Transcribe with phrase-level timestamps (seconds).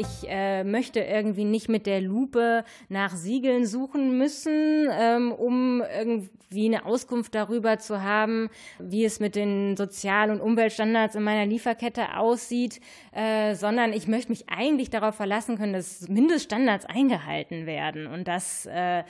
[0.00, 6.66] ich äh, möchte irgendwie nicht mit der Lupe nach Siegeln suchen müssen, ähm, um irgendwie
[6.66, 12.16] eine Auskunft darüber zu haben, wie es mit den Sozial- und Umweltstandards in meiner Lieferkette
[12.16, 12.80] aussieht,
[13.12, 18.64] äh, sondern ich möchte mich eigentlich darauf verlassen können, dass Mindeststandards eingehalten werden und dass
[18.66, 19.04] äh,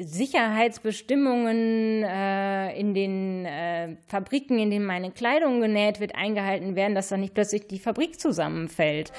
[0.00, 7.08] Sicherheitsbestimmungen äh, in den äh, Fabriken, in denen meine Kleidung genäht wird, eingehalten werden, dass
[7.08, 9.12] da nicht plötzlich die Fabrik zusammenfällt.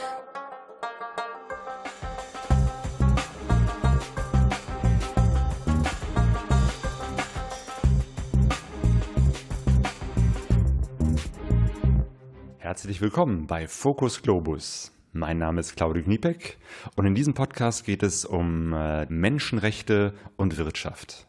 [12.71, 14.93] Herzlich willkommen bei Focus Globus.
[15.11, 16.57] Mein Name ist Claudio Kniepek
[16.95, 21.27] und in diesem Podcast geht es um äh, Menschenrechte und Wirtschaft.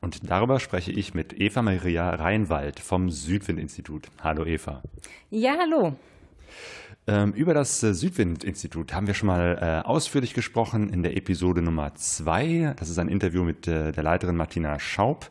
[0.00, 4.06] Und darüber spreche ich mit Eva Maria Reinwald vom Südwind-Institut.
[4.22, 4.82] Hallo Eva.
[5.28, 5.94] Ja, hallo.
[7.08, 11.62] Ähm, über das äh, Südwind-Institut haben wir schon mal äh, ausführlich gesprochen in der Episode
[11.62, 12.74] Nummer zwei.
[12.78, 15.30] Das ist ein Interview mit äh, der Leiterin Martina Schaub.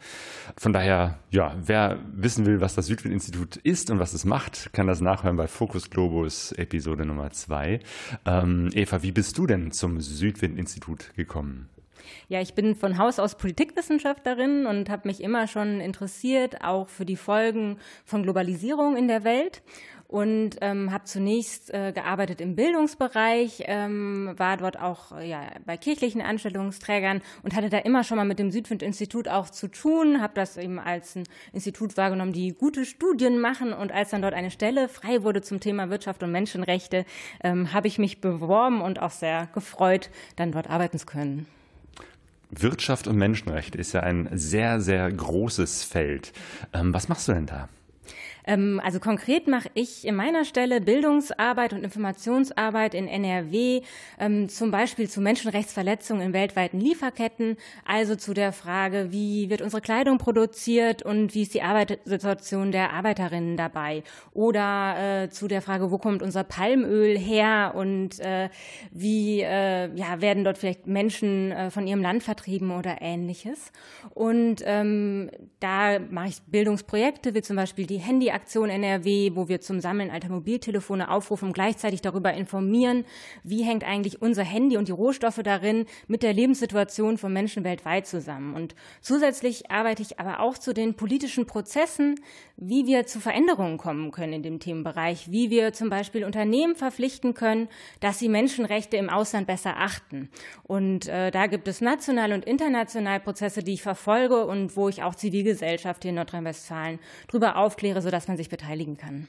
[0.57, 4.87] Von daher, ja, wer wissen will, was das Südwind-Institut ist und was es macht, kann
[4.87, 7.79] das nachhören bei Focus Globus Episode Nummer zwei.
[8.25, 11.69] Ähm, Eva, wie bist du denn zum Südwind-Institut gekommen?
[12.27, 17.05] Ja, ich bin von Haus aus Politikwissenschaftlerin und habe mich immer schon interessiert, auch für
[17.05, 19.61] die Folgen von Globalisierung in der Welt
[20.07, 25.75] und ähm, habe zunächst äh, gearbeitet im Bildungsbereich, ähm, war dort auch äh, ja, bei
[25.77, 30.33] kirchlichen Anstellungsträgern und hatte da immer schon mal mit dem Südwind-Institut auch zu tun, habe
[30.35, 34.51] das eben als ein Institut wahrgenommen, die gute Studien machen und als dann dort eine
[34.51, 37.05] Stelle frei wurde zum Thema Wirtschaft und Menschenrechte,
[37.43, 41.47] ähm, habe ich mich beworben und auch sehr gefreut, dann dort arbeiten zu können.
[42.49, 46.31] Wirtschaft und Menschenrechte ist ja ein sehr, sehr großes Feld.
[46.73, 47.67] Ähm, was machst du denn da?
[48.47, 53.81] Ähm, also konkret mache ich in meiner Stelle Bildungsarbeit und Informationsarbeit in NRW,
[54.19, 59.81] ähm, zum Beispiel zu Menschenrechtsverletzungen in weltweiten Lieferketten, also zu der Frage, wie wird unsere
[59.81, 64.03] Kleidung produziert und wie ist die Arbeitssituation der Arbeiterinnen dabei?
[64.33, 68.49] Oder äh, zu der Frage, wo kommt unser Palmöl her und äh,
[68.91, 73.73] wie äh, ja, werden dort vielleicht Menschen äh, von ihrem Land vertrieben oder ähnliches.
[74.13, 75.29] Und ähm,
[75.59, 80.11] da mache ich Bildungsprojekte, wie zum Beispiel die Handy Aktion NRW, wo wir zum Sammeln
[80.11, 83.03] alter Mobiltelefone aufrufen und gleichzeitig darüber informieren,
[83.43, 88.05] wie hängt eigentlich unser Handy und die Rohstoffe darin mit der Lebenssituation von Menschen weltweit
[88.05, 88.53] zusammen.
[88.53, 92.19] Und zusätzlich arbeite ich aber auch zu den politischen Prozessen,
[92.57, 97.33] wie wir zu Veränderungen kommen können in dem Themenbereich, wie wir zum Beispiel Unternehmen verpflichten
[97.33, 97.69] können,
[98.01, 100.29] dass sie Menschenrechte im Ausland besser achten.
[100.63, 105.01] Und äh, da gibt es national und international Prozesse, die ich verfolge und wo ich
[105.01, 109.27] auch Zivilgesellschaft hier in Nordrhein-Westfalen darüber aufkläre, sodass man sich beteiligen kann.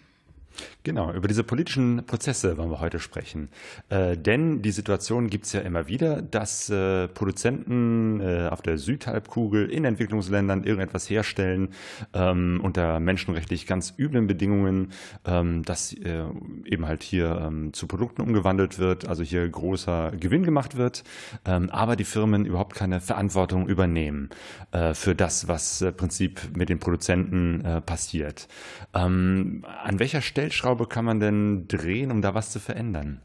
[0.84, 3.50] Genau, über diese politischen Prozesse wollen wir heute sprechen.
[3.88, 8.78] Äh, denn die Situation gibt es ja immer wieder, dass äh, Produzenten äh, auf der
[8.78, 11.70] Südhalbkugel in Entwicklungsländern irgendetwas herstellen
[12.14, 14.92] ähm, unter menschenrechtlich ganz üblen Bedingungen,
[15.26, 16.24] ähm, dass äh,
[16.64, 21.04] eben halt hier ähm, zu Produkten umgewandelt wird, also hier großer Gewinn gemacht wird,
[21.44, 24.30] ähm, aber die Firmen überhaupt keine Verantwortung übernehmen
[24.72, 28.48] äh, für das, was äh, Prinzip mit den Produzenten passiert.
[28.94, 33.20] Ähm, an welcher Stelle Stellschraube kann man denn drehen, um da was zu verändern?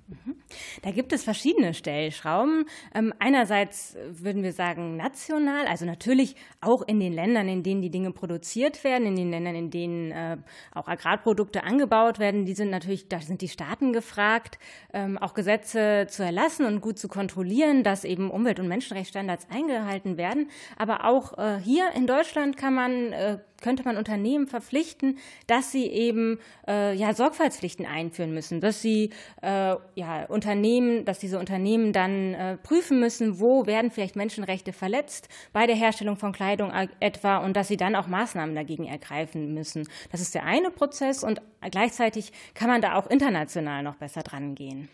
[0.82, 2.66] Da gibt es verschiedene Stellschrauben.
[2.94, 7.90] Ähm, einerseits würden wir sagen national, also natürlich auch in den Ländern, in denen die
[7.90, 10.38] Dinge produziert werden, in den Ländern, in denen äh,
[10.74, 12.46] auch Agrarprodukte angebaut werden.
[12.46, 14.60] Die sind natürlich, da sind die Staaten gefragt,
[14.94, 20.18] ähm, auch Gesetze zu erlassen und gut zu kontrollieren, dass eben Umwelt- und Menschenrechtsstandards eingehalten
[20.18, 20.50] werden.
[20.78, 25.88] Aber auch äh, hier in Deutschland kann man äh, könnte man Unternehmen verpflichten, dass sie
[25.88, 26.38] eben
[26.68, 29.10] äh, ja, Sorgfaltspflichten einführen müssen, dass sie
[29.42, 35.30] äh, ja, Unternehmen, dass diese Unternehmen dann äh, prüfen müssen, wo werden vielleicht Menschenrechte verletzt
[35.52, 39.88] bei der Herstellung von Kleidung etwa und dass sie dann auch Maßnahmen dagegen ergreifen müssen.
[40.12, 41.42] Das ist der eine Prozess und
[41.72, 44.90] gleichzeitig kann man da auch international noch besser dran gehen.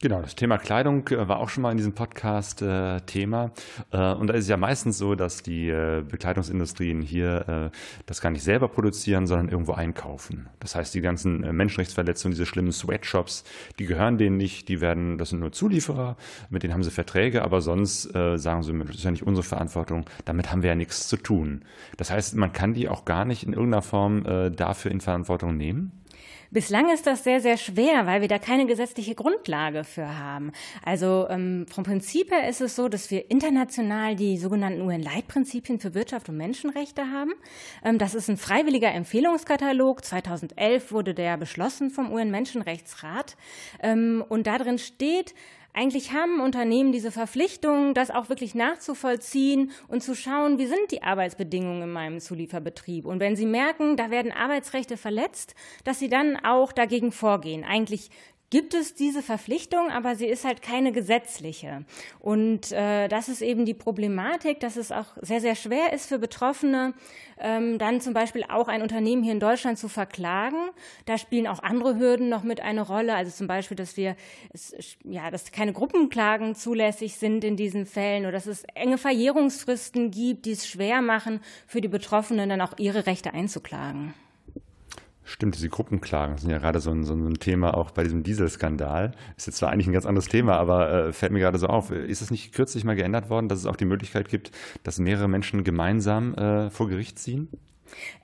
[0.00, 3.50] Genau, das Thema Kleidung äh, war auch schon mal in diesem Podcast äh, Thema.
[3.90, 8.20] Äh, und da ist es ja meistens so, dass die äh, Bekleidungsindustrien hier äh, das
[8.20, 10.50] gar nicht selber produzieren, sondern irgendwo einkaufen.
[10.60, 13.42] Das heißt, die ganzen äh, Menschenrechtsverletzungen, diese schlimmen Sweatshops,
[13.80, 16.16] die gehören denen nicht, die werden, das sind nur Zulieferer,
[16.48, 20.04] mit denen haben sie Verträge, aber sonst sagen sie, das ist ja nicht unsere Verantwortung,
[20.24, 21.62] damit haben wir ja nichts zu tun.
[21.96, 24.22] Das heißt, man kann die auch gar nicht in irgendeiner Form
[24.54, 25.92] dafür in Verantwortung nehmen?
[26.50, 30.52] Bislang ist das sehr, sehr schwer, weil wir da keine gesetzliche Grundlage für haben.
[30.82, 35.92] Also ähm, vom Prinzip her ist es so, dass wir international die sogenannten UN-Leitprinzipien für
[35.92, 37.32] Wirtschaft und Menschenrechte haben.
[37.84, 40.02] Ähm, das ist ein freiwilliger Empfehlungskatalog.
[40.02, 43.36] 2011 wurde der beschlossen vom UN-Menschenrechtsrat.
[43.82, 45.34] Ähm, und darin steht,
[45.74, 51.02] eigentlich haben Unternehmen diese Verpflichtung, das auch wirklich nachzuvollziehen und zu schauen, wie sind die
[51.02, 53.04] Arbeitsbedingungen in meinem Zulieferbetrieb.
[53.04, 55.54] Und wenn sie merken, da werden Arbeitsrechte verletzt,
[55.84, 57.64] dass sie dann auch dagegen vorgehen.
[57.64, 58.10] Eigentlich
[58.50, 61.84] gibt es diese Verpflichtung, aber sie ist halt keine gesetzliche.
[62.18, 66.18] Und äh, das ist eben die Problematik, dass es auch sehr, sehr schwer ist für
[66.18, 66.94] Betroffene,
[67.38, 70.70] ähm, dann zum Beispiel auch ein Unternehmen hier in Deutschland zu verklagen.
[71.04, 73.14] Da spielen auch andere Hürden noch mit eine Rolle.
[73.14, 74.16] Also zum Beispiel, dass wir,
[75.04, 80.46] ja, dass keine Gruppenklagen zulässig sind in diesen Fällen oder dass es enge Verjährungsfristen gibt,
[80.46, 84.14] die es schwer machen, für die Betroffenen dann auch ihre Rechte einzuklagen.
[85.28, 89.12] Stimmt, diese Gruppenklagen sind ja gerade so ein, so ein Thema auch bei diesem Dieselskandal.
[89.36, 91.90] Ist jetzt zwar eigentlich ein ganz anderes Thema, aber äh, fällt mir gerade so auf.
[91.90, 94.52] Ist es nicht kürzlich mal geändert worden, dass es auch die Möglichkeit gibt,
[94.84, 97.48] dass mehrere Menschen gemeinsam äh, vor Gericht ziehen?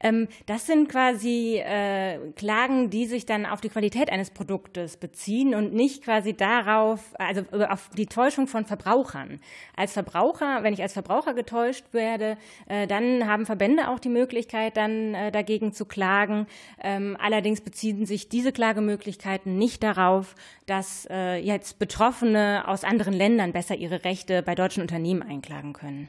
[0.00, 5.55] Ähm, das sind quasi äh, Klagen, die sich dann auf die Qualität eines Produktes beziehen
[5.55, 9.40] und nicht quasi darauf, also auf die Täuschung von Verbrauchern.
[9.76, 14.76] Als Verbraucher, wenn ich als Verbraucher getäuscht werde, äh, dann haben Verbände auch die Möglichkeit,
[14.76, 16.46] dann äh, dagegen zu klagen.
[16.82, 20.34] Ähm, allerdings beziehen sich diese Klagemöglichkeiten nicht darauf,
[20.67, 26.08] dass äh, jetzt Betroffene aus anderen Ländern besser ihre Rechte bei deutschen Unternehmen einklagen können.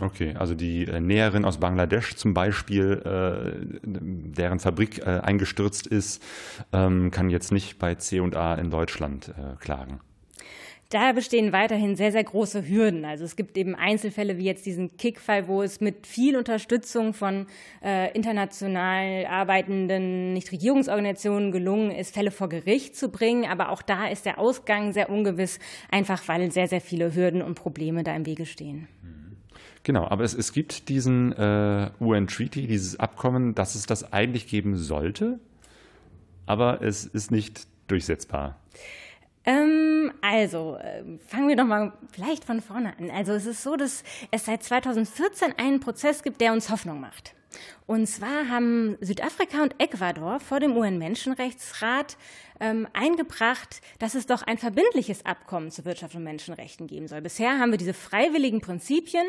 [0.00, 6.22] Okay, also die äh, Näherin aus Bangladesch zum Beispiel äh, deren Fabrik äh, eingestürzt ist,
[6.72, 10.00] ähm, kann jetzt nicht bei C&A in Deutschland äh, klagen.
[10.90, 13.04] Da bestehen weiterhin sehr, sehr große Hürden.
[13.04, 17.46] Also es gibt eben Einzelfälle wie jetzt diesen Kickfall, wo es mit viel Unterstützung von
[17.82, 23.44] äh, international arbeitenden Nichtregierungsorganisationen gelungen ist, Fälle vor Gericht zu bringen.
[23.44, 25.58] Aber auch da ist der Ausgang sehr ungewiss,
[25.90, 28.86] einfach weil sehr, sehr viele Hürden und Probleme da im Wege stehen.
[29.84, 34.76] Genau, aber es, es gibt diesen äh, UN-Treaty, dieses Abkommen, dass es das eigentlich geben
[34.76, 35.38] sollte,
[36.46, 38.58] aber es ist nicht durchsetzbar.
[39.44, 43.10] Ähm, also, äh, fangen wir doch mal vielleicht von vorne an.
[43.10, 47.34] Also, es ist so, dass es seit 2014 einen Prozess gibt, der uns Hoffnung macht.
[47.86, 52.16] Und zwar haben Südafrika und Ecuador vor dem UN-Menschenrechtsrat
[52.64, 57.20] ähm, eingebracht, dass es doch ein verbindliches Abkommen zu Wirtschaft und Menschenrechten geben soll.
[57.20, 59.26] Bisher haben wir diese freiwilligen Prinzipien,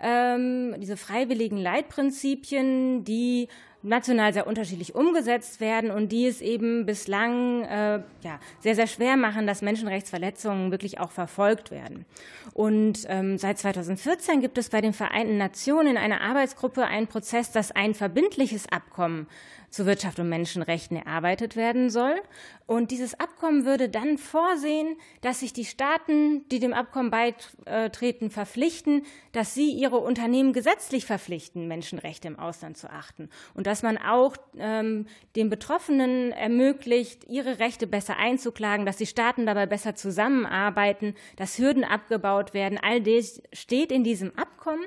[0.00, 3.48] ähm, diese freiwilligen Leitprinzipien, die
[3.82, 9.16] national sehr unterschiedlich umgesetzt werden und die es eben bislang äh, ja, sehr, sehr schwer
[9.16, 12.04] machen, dass Menschenrechtsverletzungen wirklich auch verfolgt werden.
[12.54, 17.52] Und ähm, seit 2014 gibt es bei den Vereinten Nationen in einer Arbeitsgruppe einen Prozess,
[17.52, 19.28] dass ein verbindliches Abkommen
[19.70, 22.14] zu Wirtschaft und Menschenrechten erarbeitet werden soll.
[22.66, 29.04] Und dieses Abkommen würde dann vorsehen, dass sich die Staaten, die dem Abkommen beitreten, verpflichten,
[29.32, 33.30] dass sie ihre Unternehmen gesetzlich verpflichten, Menschenrechte im Ausland zu achten.
[33.54, 35.06] Und dass man auch ähm,
[35.36, 41.84] den Betroffenen ermöglicht, ihre Rechte besser einzuklagen, dass die Staaten dabei besser zusammenarbeiten, dass Hürden
[41.84, 42.78] abgebaut werden.
[42.82, 44.84] All das steht in diesem Abkommen.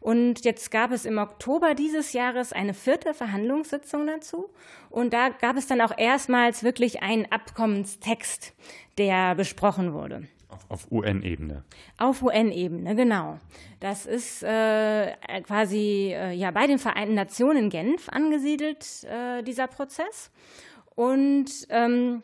[0.00, 4.48] Und jetzt gab es im Oktober dieses Jahres eine vierte Verhandlungssitzung dazu.
[4.88, 8.54] Und da gab es dann auch erstmals wirklich einen Abkommenstext,
[8.96, 10.26] der besprochen wurde.
[10.68, 11.64] Auf, UN-Ebene.
[11.98, 13.38] Auf UN-Ebene, genau.
[13.78, 19.66] Das ist äh, quasi äh, ja bei den Vereinten Nationen in Genf angesiedelt, äh, dieser
[19.66, 20.30] Prozess.
[20.96, 22.22] Und ähm,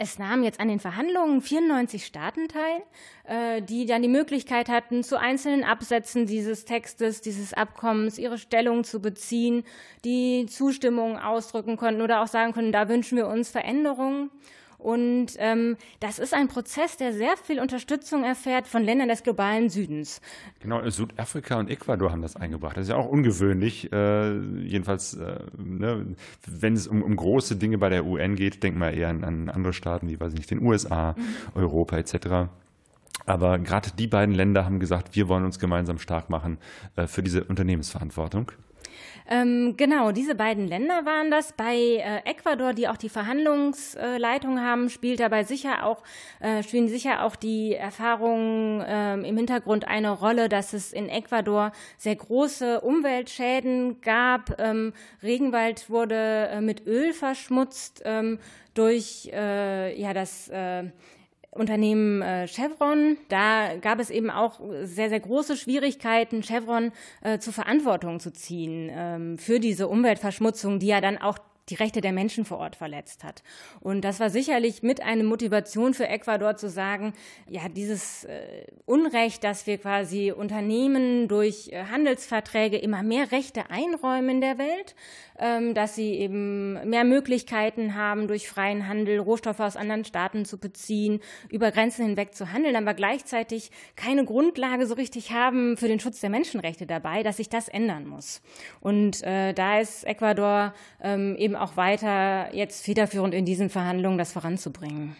[0.00, 2.82] es nahmen jetzt an den Verhandlungen 94 Staaten teil,
[3.24, 8.84] äh, die dann die Möglichkeit hatten, zu einzelnen Absätzen dieses Textes, dieses Abkommens ihre Stellung
[8.84, 9.64] zu beziehen,
[10.04, 14.30] die Zustimmung ausdrücken konnten oder auch sagen konnten, da wünschen wir uns Veränderungen.
[14.78, 19.68] Und ähm, das ist ein Prozess, der sehr viel Unterstützung erfährt von Ländern des globalen
[19.68, 20.20] Südens.
[20.60, 22.76] Genau, Südafrika und Ecuador haben das eingebracht.
[22.76, 23.92] Das ist ja auch ungewöhnlich.
[23.92, 26.14] Äh, jedenfalls, äh, ne,
[26.46, 29.48] wenn es um, um, große Dinge bei der UN geht, denkt man eher an, an
[29.48, 31.24] andere Staaten, wie weiß ich nicht, den USA, mhm.
[31.54, 32.48] Europa etc.
[33.26, 36.58] Aber gerade die beiden Länder haben gesagt, wir wollen uns gemeinsam stark machen
[36.94, 38.52] äh, für diese Unternehmensverantwortung.
[39.30, 41.52] Ähm, genau, diese beiden Länder waren das.
[41.52, 46.02] Bei äh, Ecuador, die auch die Verhandlungsleitung haben, spielt dabei sicher auch,
[46.40, 51.72] äh, spielen sicher auch die Erfahrungen äh, im Hintergrund eine Rolle, dass es in Ecuador
[51.98, 54.58] sehr große Umweltschäden gab.
[54.58, 58.38] Ähm, Regenwald wurde äh, mit Öl verschmutzt ähm,
[58.72, 60.84] durch äh, ja, das äh,
[61.58, 63.16] Unternehmen äh, Chevron.
[63.28, 68.90] Da gab es eben auch sehr, sehr große Schwierigkeiten, Chevron äh, zur Verantwortung zu ziehen
[68.92, 71.38] ähm, für diese Umweltverschmutzung, die ja dann auch
[71.70, 73.42] die Rechte der Menschen vor Ort verletzt hat.
[73.80, 77.12] Und das war sicherlich mit eine Motivation für Ecuador zu sagen,
[77.48, 84.30] ja, dieses äh, Unrecht, dass wir quasi Unternehmen durch äh, Handelsverträge immer mehr Rechte einräumen
[84.30, 84.94] in der Welt,
[85.38, 91.20] dass sie eben mehr Möglichkeiten haben, durch freien Handel Rohstoffe aus anderen Staaten zu beziehen,
[91.48, 96.20] über Grenzen hinweg zu handeln, aber gleichzeitig keine Grundlage so richtig haben für den Schutz
[96.20, 98.42] der Menschenrechte dabei, dass sich das ändern muss.
[98.80, 104.32] Und äh, da ist Ecuador ähm, eben auch weiter jetzt federführend in diesen Verhandlungen, das
[104.32, 105.16] voranzubringen.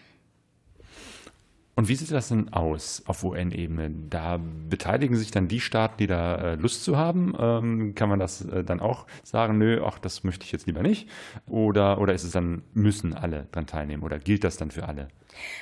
[1.79, 3.93] Und wie sieht das denn aus auf UN-Ebene?
[4.11, 7.37] Da beteiligen sich dann die Staaten, die da äh, Lust zu haben.
[7.39, 10.83] Ähm, kann man das äh, dann auch sagen, nö, ach, das möchte ich jetzt lieber
[10.83, 11.09] nicht?
[11.47, 14.03] Oder, oder ist es dann, müssen alle dran teilnehmen?
[14.03, 15.07] Oder gilt das dann für alle?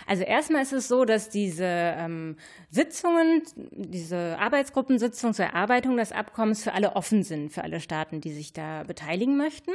[0.06, 2.36] Also erstmal ist es so, dass diese ähm,
[2.70, 3.42] Sitzungen,
[3.72, 8.54] diese Arbeitsgruppensitzungen zur Erarbeitung des Abkommens für alle offen sind, für alle Staaten, die sich
[8.54, 9.72] da beteiligen möchten.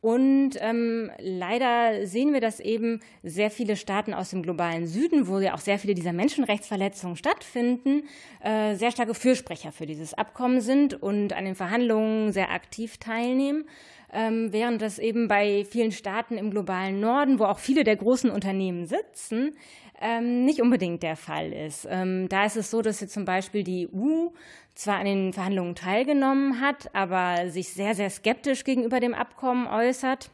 [0.00, 5.38] Und ähm, leider sehen wir, dass eben sehr viele Staaten aus dem globalen Süden, wo
[5.38, 8.04] ja auch sehr viele dieser Menschenrechtsverletzungen stattfinden,
[8.42, 13.66] äh, sehr starke Fürsprecher für dieses Abkommen sind und an den Verhandlungen sehr aktiv teilnehmen.
[14.12, 18.30] Ähm, während das eben bei vielen Staaten im globalen Norden, wo auch viele der großen
[18.30, 19.52] Unternehmen sitzen,
[20.00, 21.86] ähm, nicht unbedingt der Fall ist.
[21.88, 24.30] Ähm, da ist es so, dass jetzt zum Beispiel die EU
[24.80, 30.30] zwar an den Verhandlungen teilgenommen hat, aber sich sehr, sehr skeptisch gegenüber dem Abkommen äußert.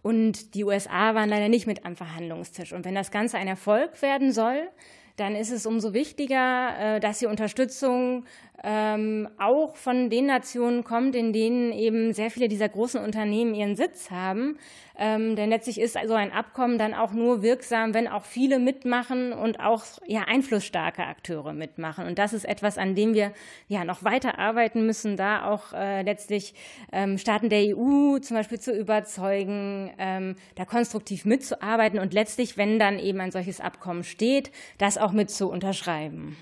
[0.00, 2.72] Und die USA waren leider nicht mit am Verhandlungstisch.
[2.72, 4.70] Und wenn das Ganze ein Erfolg werden soll,
[5.16, 8.24] dann ist es umso wichtiger, äh, dass die Unterstützung
[8.62, 13.76] ähm, auch von den Nationen kommt, in denen eben sehr viele dieser großen Unternehmen ihren
[13.76, 14.58] Sitz haben.
[14.98, 19.32] Ähm, denn letztlich ist also ein Abkommen dann auch nur wirksam, wenn auch viele mitmachen
[19.32, 22.06] und auch ja, einflussstarke Akteure mitmachen.
[22.06, 23.32] Und das ist etwas, an dem wir
[23.66, 26.54] ja noch weiter arbeiten müssen, da auch äh, letztlich
[26.92, 32.78] ähm, Staaten der EU zum Beispiel zu überzeugen, ähm, da konstruktiv mitzuarbeiten und letztlich, wenn
[32.78, 36.36] dann eben ein solches Abkommen steht, das auch mit zu unterschreiben.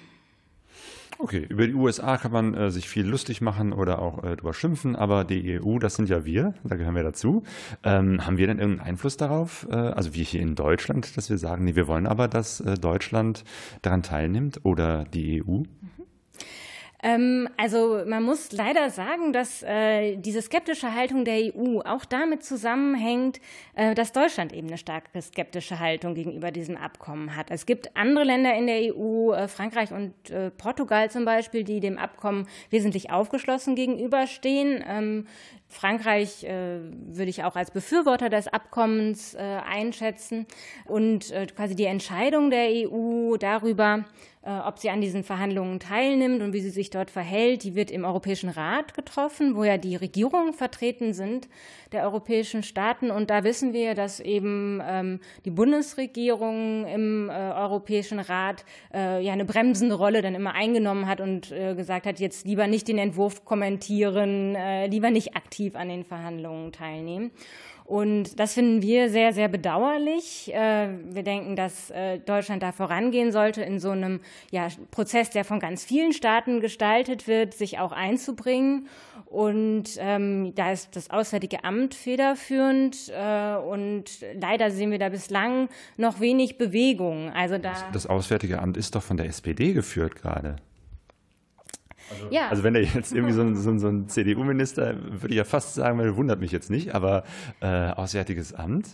[1.20, 4.54] Okay, über die USA kann man äh, sich viel lustig machen oder auch äh, drüber
[4.54, 7.42] schimpfen, aber die EU, das sind ja wir, da gehören wir dazu.
[7.82, 11.38] Ähm, haben wir denn irgendeinen Einfluss darauf, äh, also wir hier in Deutschland, dass wir
[11.38, 13.42] sagen, nee, wir wollen aber, dass äh, Deutschland
[13.82, 15.62] daran teilnimmt oder die EU?
[17.02, 22.42] Ähm, also man muss leider sagen, dass äh, diese skeptische Haltung der EU auch damit
[22.42, 23.40] zusammenhängt,
[23.74, 27.50] äh, dass Deutschland eben eine starke skeptische Haltung gegenüber diesem Abkommen hat.
[27.50, 31.78] Es gibt andere Länder in der EU, äh, Frankreich und äh, Portugal zum Beispiel, die
[31.78, 34.84] dem Abkommen wesentlich aufgeschlossen gegenüberstehen.
[34.86, 35.26] Ähm,
[35.68, 40.46] Frankreich äh, würde ich auch als Befürworter des Abkommens äh, einschätzen.
[40.86, 44.04] Und äh, quasi die Entscheidung der EU darüber,
[44.42, 48.04] ob sie an diesen Verhandlungen teilnimmt und wie sie sich dort verhält, die wird im
[48.04, 51.48] Europäischen Rat getroffen, wo ja die Regierungen vertreten sind
[51.92, 53.10] der europäischen Staaten.
[53.10, 59.32] Und da wissen wir, dass eben ähm, die Bundesregierung im äh, Europäischen Rat äh, ja
[59.32, 62.98] eine bremsende Rolle dann immer eingenommen hat und äh, gesagt hat, jetzt lieber nicht den
[62.98, 67.30] Entwurf kommentieren, äh, lieber nicht aktiv an den Verhandlungen teilnehmen.
[67.88, 70.52] Und das finden wir sehr, sehr bedauerlich.
[70.52, 75.42] Äh, wir denken, dass äh, Deutschland da vorangehen sollte, in so einem ja, Prozess, der
[75.42, 78.88] von ganz vielen Staaten gestaltet wird, sich auch einzubringen.
[79.24, 83.08] Und ähm, da ist das Auswärtige Amt federführend.
[83.08, 84.04] Äh, und
[84.38, 87.32] leider sehen wir da bislang noch wenig Bewegung.
[87.32, 90.56] Also da das, das Auswärtige Amt ist doch von der SPD geführt gerade.
[92.10, 92.48] Also, ja.
[92.48, 95.44] also wenn er jetzt irgendwie so ein, so ein, so ein CDU-Minister, würde ich ja
[95.44, 97.24] fast sagen, wundert mich jetzt nicht, aber
[97.60, 98.88] äh, Auswärtiges Amt?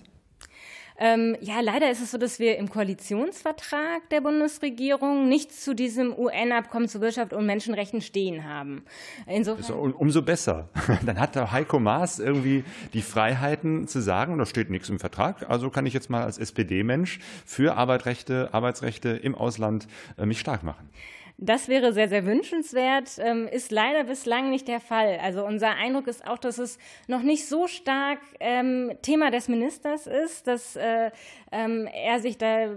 [0.97, 6.16] Ähm, ja, leider ist es so, dass wir im Koalitionsvertrag der Bundesregierung nichts zu diesem
[6.16, 8.85] UN-Abkommen zu Wirtschaft und Menschenrechten stehen haben.
[9.26, 10.68] Insofern um, umso besser.
[11.04, 15.50] Dann hat der Heiko Maas irgendwie die Freiheiten zu sagen, da steht nichts im Vertrag,
[15.50, 20.62] also kann ich jetzt mal als SPD-Mensch für Arbeitsrechte, Arbeitsrechte im Ausland äh, mich stark
[20.62, 20.88] machen.
[21.36, 25.18] Das wäre sehr, sehr wünschenswert, ähm, ist leider bislang nicht der Fall.
[25.20, 30.06] Also unser Eindruck ist auch, dass es noch nicht so stark ähm, Thema des Ministers
[30.06, 31.10] ist, dass äh,
[31.50, 32.68] ähm, er sich da,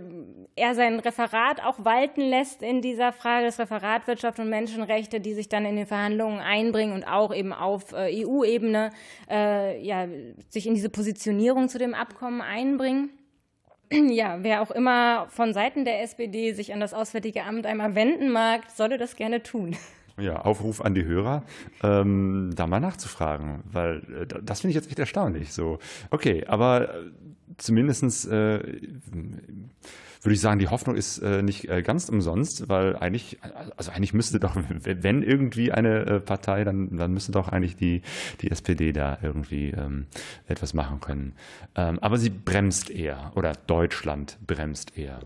[0.56, 5.36] er sein Referat auch walten lässt in dieser Frage des Referat Wirtschaft und Menschenrechte, die
[5.36, 8.90] sich dann in den Verhandlungen einbringen und auch eben auf äh, EU-Ebene
[9.30, 10.08] äh, ja,
[10.50, 13.12] sich in diese Positionierung zu dem Abkommen einbringen.
[13.92, 18.32] Ja, wer auch immer von Seiten der SPD sich an das Auswärtige Amt einmal wenden
[18.32, 19.76] mag, solle das gerne tun.
[20.20, 21.44] Ja, Aufruf an die Hörer,
[21.84, 25.54] ähm, da mal nachzufragen, weil äh, das finde ich jetzt echt erstaunlich.
[25.54, 25.78] So,
[26.10, 27.04] okay, aber äh,
[27.58, 28.60] zumindestens äh,
[30.22, 33.38] würde ich sagen, die Hoffnung ist äh, nicht äh, ganz umsonst, weil eigentlich,
[33.76, 38.02] also eigentlich müsste doch, wenn irgendwie eine äh, Partei, dann, dann müsste doch eigentlich die,
[38.42, 40.08] die SPD da irgendwie ähm,
[40.48, 41.34] etwas machen können.
[41.76, 45.20] Ähm, aber sie bremst eher oder Deutschland bremst eher.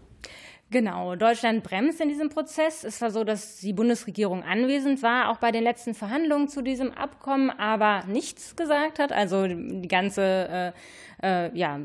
[0.71, 2.85] Genau, Deutschland bremst in diesem Prozess.
[2.85, 6.91] Es war so, dass die Bundesregierung anwesend war, auch bei den letzten Verhandlungen zu diesem
[6.91, 9.11] Abkommen, aber nichts gesagt hat.
[9.11, 10.73] Also die ganze
[11.23, 11.79] äh, ja,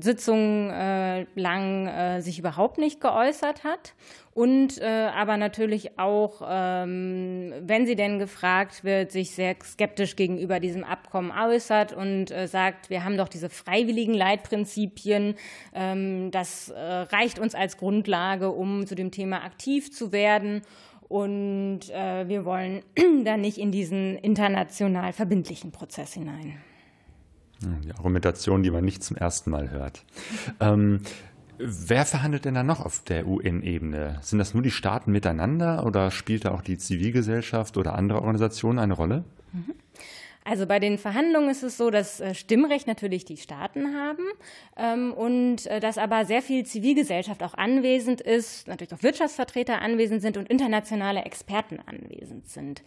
[0.00, 3.94] Sitzung äh, lang äh, sich überhaupt nicht geäußert hat
[4.34, 10.58] und äh, aber natürlich auch, ähm, wenn sie denn gefragt wird, sich sehr skeptisch gegenüber
[10.58, 15.34] diesem Abkommen äußert und äh, sagt, wir haben doch diese freiwilligen Leitprinzipien,
[15.74, 20.62] ähm, das äh, reicht uns als Grundlage, um zu dem Thema aktiv zu werden.
[21.08, 22.82] Und äh, wir wollen
[23.24, 26.54] da nicht in diesen international verbindlichen Prozess hinein.
[27.62, 30.04] Die Argumentation, die man nicht zum ersten Mal hört.
[30.60, 31.00] Ähm,
[31.64, 34.18] Wer verhandelt denn da noch auf der UN-Ebene?
[34.20, 38.80] Sind das nur die Staaten miteinander oder spielt da auch die Zivilgesellschaft oder andere Organisationen
[38.80, 39.24] eine Rolle?
[39.52, 39.74] Mhm.
[40.44, 44.24] Also bei den Verhandlungen ist es so, dass äh, Stimmrecht natürlich die Staaten haben
[44.76, 50.20] ähm, und äh, dass aber sehr viel Zivilgesellschaft auch anwesend ist, natürlich auch Wirtschaftsvertreter anwesend
[50.20, 52.82] sind und internationale Experten anwesend sind.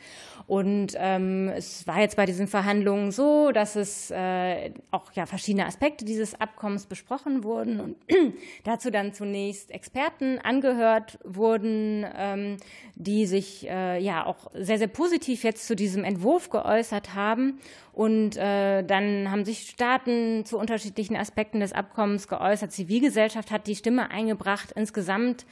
[0.48, 5.66] Und ähm, es war jetzt bei diesen Verhandlungen so, dass es äh, auch ja verschiedene
[5.66, 7.96] Aspekte dieses Abkommens besprochen wurden und
[8.66, 12.58] dazu dann zunächst Experten angehört wurden, ähm,
[12.96, 17.60] die sich ja auch sehr, sehr positiv jetzt zu diesem Entwurf geäußert haben haben.
[17.94, 22.74] Und äh, dann haben sich Staaten zu unterschiedlichen Aspekten des Abkommens geäußert.
[22.74, 24.74] Zivilgesellschaft hat die Stimme eingebracht.
[24.76, 25.46] Insgesamt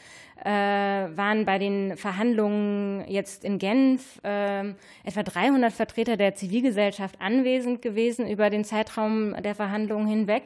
[0.43, 4.73] äh, waren bei den Verhandlungen jetzt in Genf äh,
[5.05, 10.43] etwa 300 Vertreter der Zivilgesellschaft anwesend gewesen über den Zeitraum der Verhandlungen hinweg.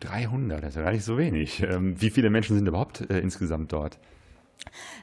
[0.00, 1.62] 300, das ist ja gar nicht so wenig.
[1.62, 3.98] Ähm, wie viele Menschen sind überhaupt äh, insgesamt dort?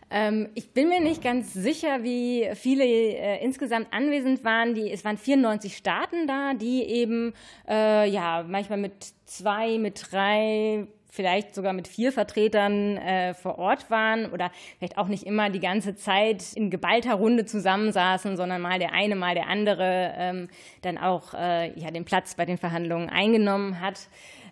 [0.10, 4.76] Ähm, ich bin mir nicht ganz sicher, wie viele äh, insgesamt anwesend waren.
[4.76, 7.34] Die, es waren 94 Staaten da, die eben
[7.68, 8.94] äh, ja manchmal mit
[9.26, 15.08] zwei, mit drei, vielleicht sogar mit vier Vertretern äh, vor Ort waren oder vielleicht auch
[15.08, 19.48] nicht immer die ganze Zeit in geballter Runde zusammensaßen, sondern mal der eine, mal der
[19.48, 20.50] andere ähm,
[20.82, 24.08] dann auch äh, ja, den Platz bei den Verhandlungen eingenommen hat.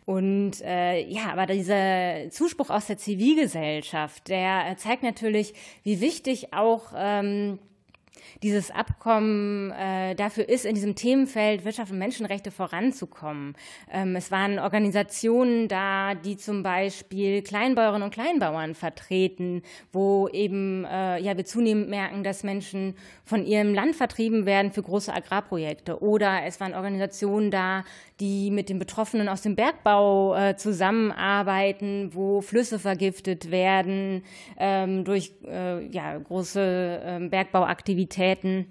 [0.09, 5.53] Und äh, ja, aber dieser Zuspruch aus der Zivilgesellschaft, der zeigt natürlich,
[5.83, 7.59] wie wichtig auch ähm,
[8.43, 13.55] dieses Abkommen äh, dafür ist, in diesem Themenfeld Wirtschaft und Menschenrechte voranzukommen.
[13.91, 21.19] Ähm, es waren Organisationen da, die zum Beispiel Kleinbäuerinnen und Kleinbauern vertreten, wo eben äh,
[21.19, 26.01] ja wir zunehmend merken, dass Menschen von ihrem Land vertrieben werden für große Agrarprojekte.
[26.01, 27.83] Oder es waren Organisationen da,
[28.19, 34.23] die mit den Betroffenen aus dem Bergbau äh, zusammenarbeiten, wo Flüsse vergiftet werden
[34.57, 37.19] ähm, durch äh, ja, große äh,
[38.09, 38.67] Bergbauaktivitäten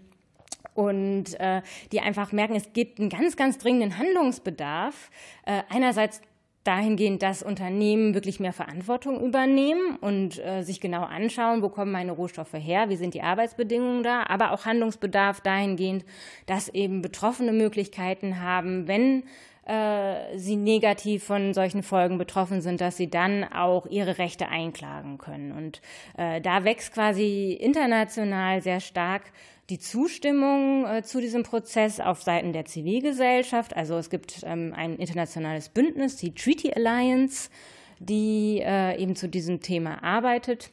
[0.74, 5.10] und äh, die einfach merken, es gibt einen ganz, ganz dringenden Handlungsbedarf.
[5.44, 6.20] Äh, einerseits
[6.64, 12.12] dahingehend, dass Unternehmen wirklich mehr Verantwortung übernehmen und äh, sich genau anschauen, wo kommen meine
[12.12, 16.04] Rohstoffe her, wie sind die Arbeitsbedingungen da, aber auch Handlungsbedarf dahingehend,
[16.46, 19.24] dass eben Betroffene Möglichkeiten haben, wenn
[19.68, 25.18] äh, sie negativ von solchen Folgen betroffen sind, dass sie dann auch ihre Rechte einklagen
[25.18, 25.52] können.
[25.52, 25.82] Und
[26.16, 29.22] äh, da wächst quasi international sehr stark
[29.68, 33.76] die Zustimmung äh, zu diesem Prozess auf Seiten der Zivilgesellschaft.
[33.76, 37.50] Also es gibt ähm, ein internationales Bündnis, die Treaty Alliance,
[37.98, 40.70] die äh, eben zu diesem Thema arbeitet.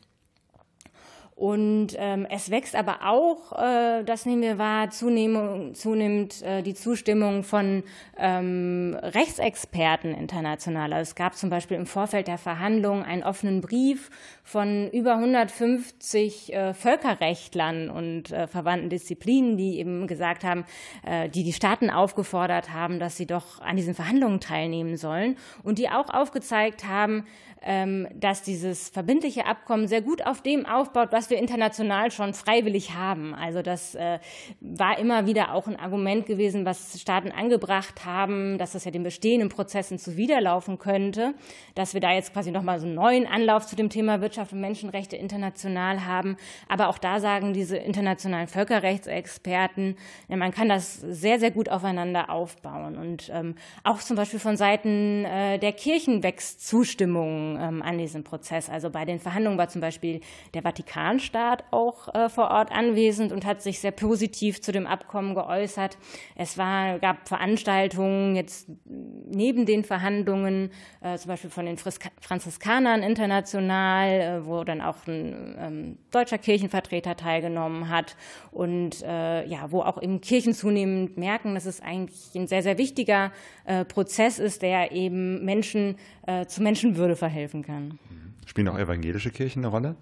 [1.35, 6.75] Und ähm, es wächst aber auch, äh, das nehmen wir wahr, zunehmend, zunehmend äh, die
[6.75, 7.83] Zustimmung von
[8.17, 10.93] ähm, Rechtsexperten international.
[10.93, 14.09] Also es gab zum Beispiel im Vorfeld der Verhandlungen einen offenen Brief
[14.43, 20.63] von über 150 äh, Völkerrechtlern und äh, verwandten Disziplinen, die eben gesagt haben,
[21.05, 25.79] äh, die die Staaten aufgefordert haben, dass sie doch an diesen Verhandlungen teilnehmen sollen und
[25.79, 27.25] die auch aufgezeigt haben,
[27.65, 33.33] dass dieses verbindliche Abkommen sehr gut auf dem aufbaut, was wir international schon freiwillig haben.
[33.33, 34.19] Also das äh,
[34.59, 39.01] war immer wieder auch ein Argument gewesen, was Staaten angebracht haben, dass das ja den
[39.01, 41.33] bestehenden Prozessen zuwiderlaufen könnte,
[41.73, 44.61] dass wir da jetzt quasi nochmal so einen neuen Anlauf zu dem Thema Wirtschaft und
[44.61, 46.37] Menschenrechte international haben.
[46.69, 52.29] Aber auch da sagen diese internationalen Völkerrechtsexperten, ja, man kann das sehr, sehr gut aufeinander
[52.29, 52.95] aufbauen.
[52.97, 58.23] Und ähm, auch zum Beispiel von Seiten äh, der Kirchen wächst Zustimmung ähm, an diesem
[58.23, 58.69] Prozess.
[58.69, 60.21] Also bei den Verhandlungen war zum Beispiel
[60.53, 64.87] der Vatikan Vatikanstaat auch äh, vor Ort anwesend und hat sich sehr positiv zu dem
[64.87, 65.97] Abkommen geäußert.
[66.35, 73.03] Es war, gab Veranstaltungen jetzt neben den Verhandlungen, äh, zum Beispiel von den Friska Franziskanern
[73.03, 78.15] international, äh, wo dann auch ein ähm, deutscher Kirchenvertreter teilgenommen hat
[78.51, 82.77] und äh, ja, wo auch eben Kirchen zunehmend merken, dass es eigentlich ein sehr, sehr
[82.77, 83.31] wichtiger
[83.65, 87.99] äh, Prozess ist, der eben Menschen äh, zu Menschenwürde verhelfen kann.
[88.45, 89.95] Spielen auch evangelische Kirchen eine Rolle?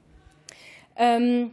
[0.95, 1.51] Ähm,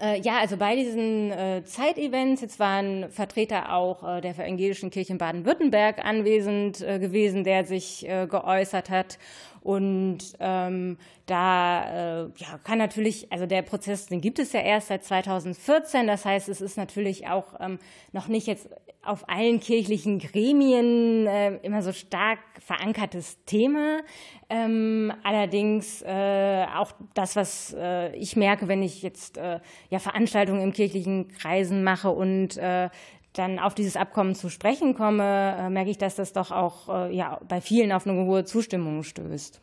[0.00, 5.12] äh, ja, also bei diesen äh, Zeitevents, jetzt waren Vertreter auch äh, der evangelischen Kirche
[5.12, 9.18] in Baden-Württemberg anwesend äh, gewesen, der sich äh, geäußert hat.
[9.66, 14.86] Und ähm, da äh, ja, kann natürlich, also der Prozess, den gibt es ja erst
[14.86, 16.06] seit 2014.
[16.06, 17.80] Das heißt, es ist natürlich auch ähm,
[18.12, 18.68] noch nicht jetzt
[19.02, 24.02] auf allen kirchlichen Gremien äh, immer so stark verankertes Thema.
[24.48, 29.58] Ähm, allerdings äh, auch das, was äh, ich merke, wenn ich jetzt äh,
[29.90, 32.88] ja Veranstaltungen im kirchlichen Kreisen mache und äh,
[33.38, 37.14] dann auf dieses Abkommen zu sprechen komme, äh, merke ich, dass das doch auch äh,
[37.14, 39.60] ja, bei vielen auf eine hohe Zustimmung stößt.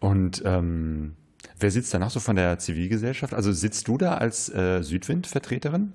[0.00, 1.14] Und ähm,
[1.58, 3.34] wer sitzt da noch so von der Zivilgesellschaft?
[3.34, 5.92] Also sitzt du da als äh, Südwind-Vertreterin?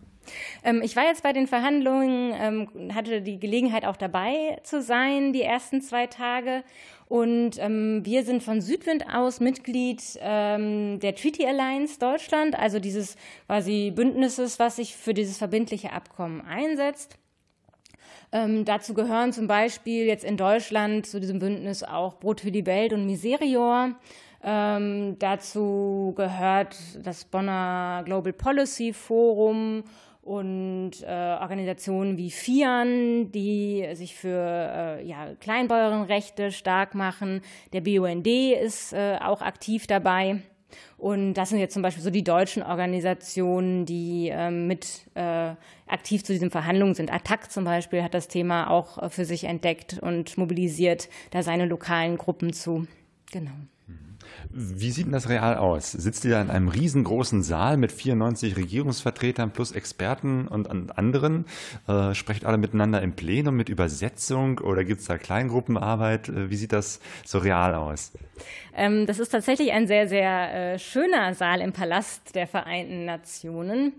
[0.64, 5.34] Ähm, ich war jetzt bei den Verhandlungen, ähm, hatte die Gelegenheit auch dabei zu sein,
[5.34, 6.64] die ersten zwei Tage.
[7.08, 13.16] Und ähm, wir sind von Südwind aus Mitglied ähm, der Treaty Alliance Deutschland, also dieses
[13.46, 17.18] quasi Bündnisses, was sich für dieses verbindliche Abkommen einsetzt.
[18.34, 22.66] Ähm, dazu gehören zum Beispiel jetzt in Deutschland zu diesem Bündnis auch Brot für die
[22.66, 23.96] Welt und Miserior.
[24.44, 29.84] Ähm, dazu gehört das Bonner Global Policy Forum
[30.28, 34.30] und äh, Organisationen wie FIAN, die sich für
[35.00, 37.42] äh, ja, Kleinbäuerenrechte stark machen.
[37.72, 40.42] Der BUND ist äh, auch aktiv dabei.
[40.98, 45.54] Und das sind jetzt zum Beispiel so die deutschen Organisationen, die ähm, mit äh,
[45.88, 47.14] aktiv zu diesen Verhandlungen sind.
[47.14, 51.68] Attac zum Beispiel hat das Thema auch äh, für sich entdeckt und mobilisiert da seine
[51.68, 52.86] lokalen Gruppen zu.
[53.32, 53.52] Genau.
[54.52, 55.92] Wie sieht denn das real aus?
[55.92, 61.46] Sitzt ihr da in einem riesengroßen Saal mit 94 Regierungsvertretern plus Experten und anderen?
[61.88, 66.30] Äh, sprecht alle miteinander im Plenum mit Übersetzung oder gibt es da Kleingruppenarbeit?
[66.30, 68.14] Äh, wie sieht das so real aus?
[68.78, 73.94] Ähm, das ist tatsächlich ein sehr, sehr äh, schöner Saal im Palast der Vereinten Nationen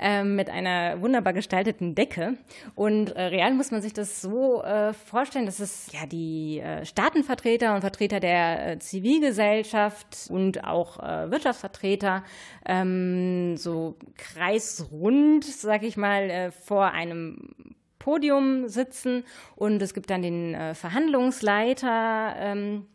[0.00, 2.38] ähm, mit einer wunderbar gestalteten Decke.
[2.74, 6.84] Und äh, real muss man sich das so äh, vorstellen, dass es ja die äh,
[6.84, 12.24] Staatenvertreter und Vertreter der Zivilgesellschaft Wirtschaft und auch äh, Wirtschaftsvertreter
[12.66, 17.50] ähm, so kreisrund, sag ich mal, äh, vor einem
[17.98, 22.34] Podium sitzen und es gibt dann den äh, Verhandlungsleiter.
[22.38, 22.86] Ähm,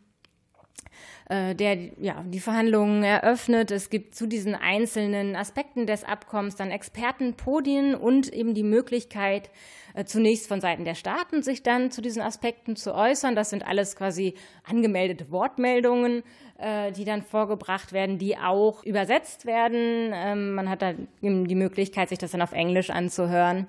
[1.29, 3.71] äh, der ja, die Verhandlungen eröffnet.
[3.71, 9.49] Es gibt zu diesen einzelnen Aspekten des Abkommens dann Expertenpodien und eben die Möglichkeit,
[10.05, 13.35] zunächst von Seiten der Staaten sich dann zu diesen Aspekten zu äußern.
[13.35, 16.23] Das sind alles quasi angemeldete Wortmeldungen,
[16.59, 20.11] äh, die dann vorgebracht werden, die auch übersetzt werden.
[20.11, 23.67] Ähm, man hat dann die Möglichkeit, sich das dann auf Englisch anzuhören,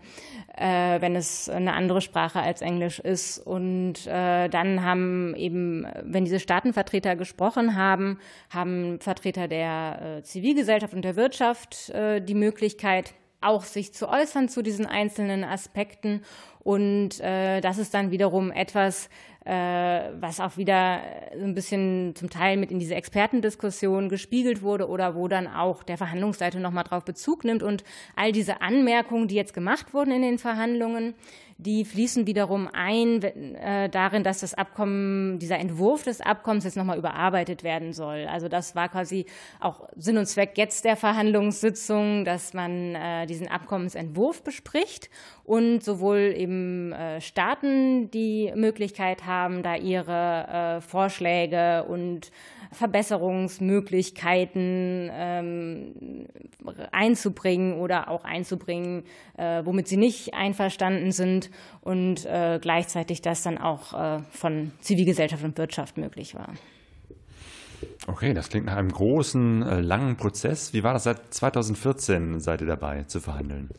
[0.57, 3.39] äh, wenn es eine andere Sprache als Englisch ist.
[3.39, 8.19] Und dann haben eben, wenn diese Staatenvertreter gesprochen haben,
[8.51, 14.87] haben Vertreter der Zivilgesellschaft und der Wirtschaft die Möglichkeit, auch sich zu äußern zu diesen
[14.87, 16.23] einzelnen Aspekten.
[16.61, 19.09] Und äh, das ist dann wiederum etwas,
[19.45, 21.01] äh, was auch wieder
[21.35, 25.83] so ein bisschen zum Teil mit in diese Expertendiskussion gespiegelt wurde oder wo dann auch
[25.83, 27.85] der Verhandlungsseite nochmal drauf Bezug nimmt und
[28.17, 31.15] all diese Anmerkungen, die jetzt gemacht wurden in den Verhandlungen,
[31.61, 36.99] die fließen wiederum ein äh, darin, dass das Abkommen, dieser Entwurf des Abkommens jetzt nochmal
[36.99, 38.29] überarbeitet werden soll.
[38.31, 39.27] Also das war quasi
[39.59, 45.11] auch Sinn und Zweck jetzt der Verhandlungssitzung, dass man äh, diesen Abkommensentwurf bespricht
[45.43, 52.31] und sowohl eben äh, Staaten die Möglichkeit haben, da ihre äh, Vorschläge und
[52.71, 56.27] Verbesserungsmöglichkeiten ähm,
[56.93, 59.05] einzubringen oder auch einzubringen,
[59.37, 61.48] äh, womit sie nicht einverstanden sind
[61.81, 66.55] und äh, gleichzeitig das dann auch äh, von Zivilgesellschaft und Wirtschaft möglich war.
[68.07, 70.73] Okay, das klingt nach einem großen, äh, langen Prozess.
[70.73, 72.39] Wie war das seit 2014?
[72.39, 73.71] Seid ihr dabei zu verhandeln?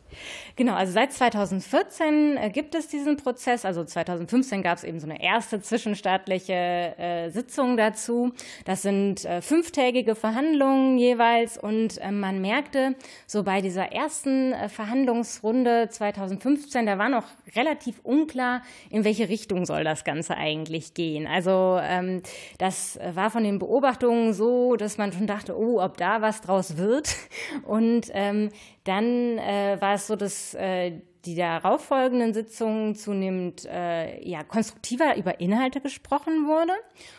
[0.57, 3.63] Genau, also seit 2014 äh, gibt es diesen Prozess.
[3.63, 8.33] Also 2015 gab es eben so eine erste zwischenstaatliche äh, Sitzung dazu.
[8.65, 16.85] Das sind äh, fünftägige Verhandlungen jeweils und man merkte so bei dieser ersten Verhandlungsrunde 2015,
[16.85, 21.27] da war noch relativ unklar, in welche Richtung soll das Ganze eigentlich gehen.
[21.27, 22.21] Also ähm,
[22.57, 26.41] das war von den Beobachtungen Bewertungen so, dass man schon dachte, oh, ob da was
[26.41, 27.15] draus wird.
[27.63, 28.49] Und ähm,
[28.83, 35.39] dann äh, war es so, dass äh, die darauffolgenden Sitzungen zunehmend äh, ja, konstruktiver über
[35.39, 36.73] Inhalte gesprochen wurde.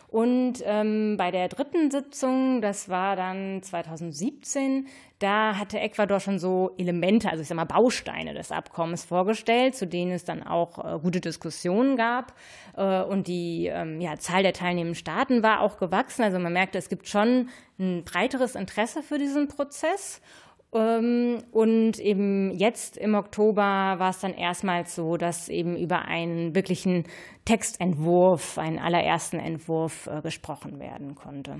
[0.08, 4.88] Und ähm, bei der dritten Sitzung, das war dann 2017,
[5.20, 9.86] da hatte Ecuador schon so Elemente, also ich sag mal Bausteine des Abkommens vorgestellt, zu
[9.86, 12.32] denen es dann auch äh, gute Diskussionen gab.
[12.76, 16.22] Äh, und die ähm, ja, Zahl der teilnehmenden Staaten war auch gewachsen.
[16.22, 20.22] Also man merkte, es gibt schon ein breiteres Interesse für diesen Prozess.
[20.72, 26.54] Ähm, und eben jetzt im Oktober war es dann erstmals so, dass eben über einen
[26.54, 27.04] wirklichen
[27.44, 31.56] Textentwurf, einen allerersten Entwurf äh, gesprochen werden konnte.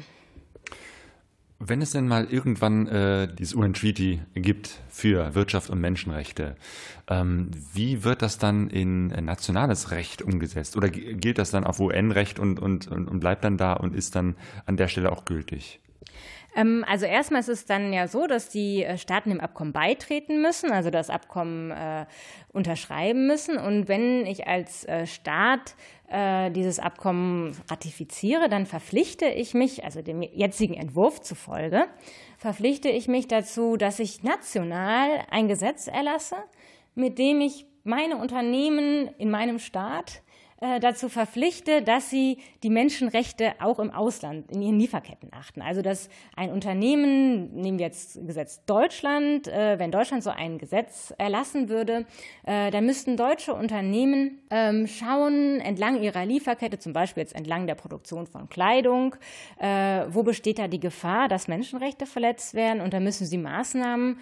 [1.62, 6.56] Wenn es denn mal irgendwann äh, dieses UN-Treaty gibt für Wirtschaft und Menschenrechte,
[7.06, 10.74] ähm, wie wird das dann in nationales Recht umgesetzt?
[10.76, 14.36] Oder gilt das dann auf UN-Recht und, und, und bleibt dann da und ist dann
[14.64, 15.80] an der Stelle auch gültig?
[16.54, 20.42] Ähm, also erstmal ist es dann ja so, dass die äh, Staaten dem Abkommen beitreten
[20.42, 22.06] müssen, also das Abkommen äh,
[22.52, 23.56] unterschreiben müssen.
[23.56, 25.74] Und wenn ich als äh, Staat
[26.08, 31.86] äh, dieses Abkommen ratifiziere, dann verpflichte ich mich, also dem jetzigen Entwurf zufolge,
[32.36, 36.36] verpflichte ich mich dazu, dass ich national ein Gesetz erlasse,
[36.94, 40.22] mit dem ich meine Unternehmen in meinem Staat
[40.62, 45.62] äh, dazu verpflichte, dass sie die Menschenrechte auch im Ausland in ihren Lieferketten achten.
[45.62, 51.14] Also dass ein Unternehmen, nehmen wir jetzt Gesetz Deutschland, äh, wenn Deutschland so ein Gesetz
[51.16, 52.04] erlassen würde,
[52.44, 57.74] äh, dann müssten deutsche Unternehmen ähm, schauen entlang ihrer Lieferkette, zum Beispiel jetzt entlang der
[57.74, 59.16] Produktion von Kleidung,
[60.08, 64.18] wo besteht da die Gefahr, dass Menschenrechte verletzt werden und da müssen sie Maßnahmen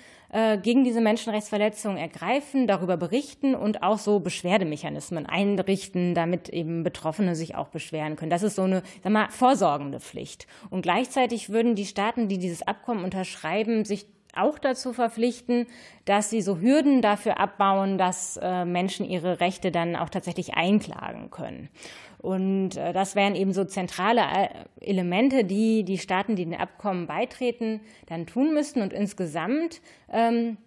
[0.62, 7.34] gegen diese Menschenrechtsverletzungen ergreifen, darüber berichten und auch so Beschwerdemechanismen einrichten, damit damit eben Betroffene
[7.34, 8.30] sich auch beschweren können.
[8.30, 10.46] Das ist so eine, sag mal, vorsorgende Pflicht.
[10.70, 15.66] Und gleichzeitig würden die Staaten, die dieses Abkommen unterschreiben, sich auch dazu verpflichten,
[16.04, 21.30] dass sie so Hürden dafür abbauen, dass äh, Menschen ihre Rechte dann auch tatsächlich einklagen
[21.30, 21.70] können.
[22.18, 24.48] Und äh, das wären eben so zentrale äh,
[24.80, 28.82] Elemente, die die Staaten, die den Abkommen beitreten, dann tun müssten.
[28.82, 29.80] Und insgesamt
[30.12, 30.58] ähm,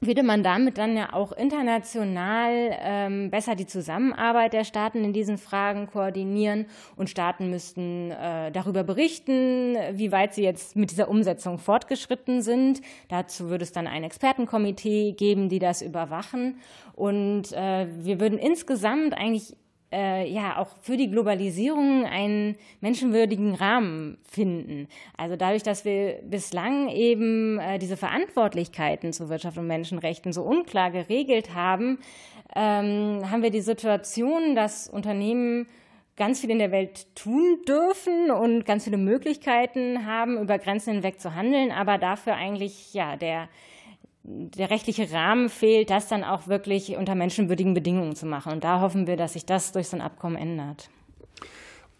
[0.00, 5.38] würde man damit dann ja auch international ähm, besser die Zusammenarbeit der Staaten in diesen
[5.38, 11.58] Fragen koordinieren und Staaten müssten äh, darüber berichten, wie weit sie jetzt mit dieser Umsetzung
[11.58, 12.80] fortgeschritten sind.
[13.08, 16.60] Dazu würde es dann ein Expertenkomitee geben, die das überwachen.
[16.94, 19.54] Und äh, wir würden insgesamt eigentlich
[19.92, 24.88] äh, ja auch für die Globalisierung einen menschenwürdigen Rahmen finden.
[25.16, 30.90] Also dadurch, dass wir bislang eben äh, diese Verantwortlichkeiten zu Wirtschaft und Menschenrechten so unklar
[30.90, 31.98] geregelt haben,
[32.54, 35.66] ähm, haben wir die Situation, dass Unternehmen
[36.16, 41.20] ganz viel in der Welt tun dürfen und ganz viele Möglichkeiten haben, über Grenzen hinweg
[41.20, 43.48] zu handeln, aber dafür eigentlich ja der
[44.30, 48.52] der rechtliche Rahmen fehlt, das dann auch wirklich unter menschenwürdigen Bedingungen zu machen.
[48.52, 50.90] Und da hoffen wir, dass sich das durch so ein Abkommen ändert.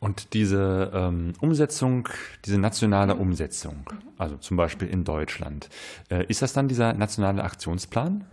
[0.01, 2.09] Und diese ähm, Umsetzung,
[2.45, 3.85] diese nationale Umsetzung,
[4.17, 5.69] also zum Beispiel in Deutschland,
[6.11, 8.25] äh, ist das dann dieser nationale Aktionsplan?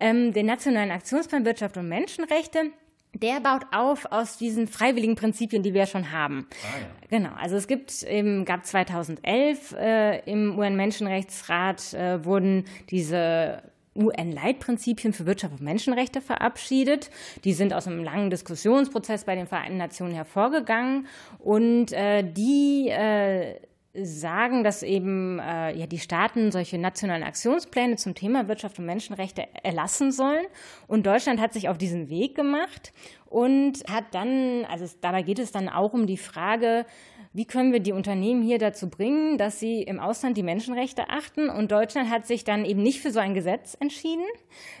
[0.00, 2.70] Ähm, den nationalen Aktionsplan Wirtschaft und Menschenrechte,
[3.14, 6.46] der baut auf aus diesen freiwilligen Prinzipien, die wir schon haben.
[6.50, 6.86] Ah, ja.
[7.18, 7.30] Genau.
[7.40, 13.62] Also es gibt eben, gab 2011 äh, im UN-Menschenrechtsrat äh, wurden diese
[13.96, 17.10] UN-Leitprinzipien für Wirtschaft und Menschenrechte verabschiedet.
[17.44, 21.06] Die sind aus einem langen Diskussionsprozess bei den Vereinten Nationen hervorgegangen
[21.38, 23.60] und äh, die äh,
[23.94, 29.46] sagen, dass eben äh, ja, die Staaten solche nationalen Aktionspläne zum Thema Wirtschaft und Menschenrechte
[29.62, 30.44] erlassen sollen.
[30.88, 32.92] Und Deutschland hat sich auf diesen Weg gemacht
[33.26, 36.86] und hat dann, also es, dabei geht es dann auch um die Frage,
[37.32, 41.48] wie können wir die Unternehmen hier dazu bringen, dass sie im Ausland die Menschenrechte achten?
[41.48, 44.24] Und Deutschland hat sich dann eben nicht für so ein Gesetz entschieden,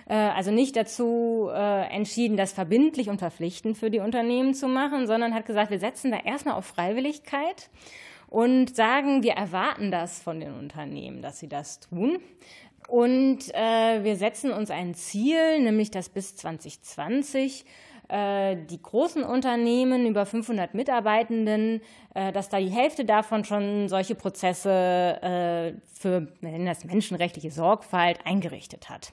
[0.08, 5.06] äh, also nicht dazu äh, entschieden, das verbindlich und verpflichtend für die Unternehmen zu machen,
[5.06, 7.70] sondern hat gesagt, wir setzen da erstmal auf Freiwilligkeit
[8.34, 12.18] und sagen, wir erwarten das von den Unternehmen, dass sie das tun.
[12.88, 17.64] Und äh, wir setzen uns ein Ziel, nämlich dass bis 2020
[18.08, 21.80] äh, die großen Unternehmen über 500 Mitarbeitenden,
[22.14, 24.68] äh, dass da die Hälfte davon schon solche Prozesse
[25.22, 29.12] äh, für das menschenrechtliche Sorgfalt eingerichtet hat.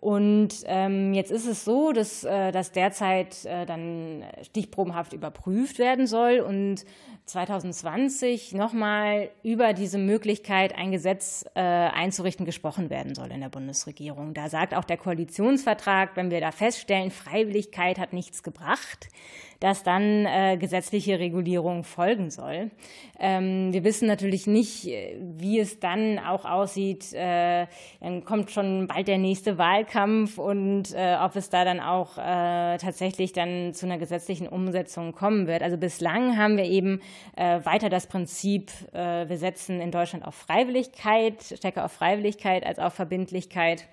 [0.00, 6.06] Und ähm, jetzt ist es so, dass äh, das derzeit äh, dann stichprobenhaft überprüft werden
[6.06, 6.38] soll.
[6.38, 6.84] Und
[7.28, 14.34] 2020 nochmal über diese Möglichkeit, ein Gesetz äh, einzurichten, gesprochen werden soll in der Bundesregierung.
[14.34, 19.08] Da sagt auch der Koalitionsvertrag, wenn wir da feststellen, Freiwilligkeit hat nichts gebracht,
[19.60, 22.70] dass dann äh, gesetzliche Regulierung folgen soll.
[23.18, 27.12] Ähm, wir wissen natürlich nicht, wie es dann auch aussieht.
[27.12, 27.66] Äh,
[28.00, 32.78] dann kommt schon bald der nächste Wahlkampf und äh, ob es da dann auch äh,
[32.78, 35.62] tatsächlich dann zu einer gesetzlichen Umsetzung kommen wird.
[35.62, 37.00] Also bislang haben wir eben
[37.36, 42.78] äh, weiter das Prinzip, äh, wir setzen in Deutschland auf Freiwilligkeit, stärker auf Freiwilligkeit als
[42.78, 43.86] auf Verbindlichkeit.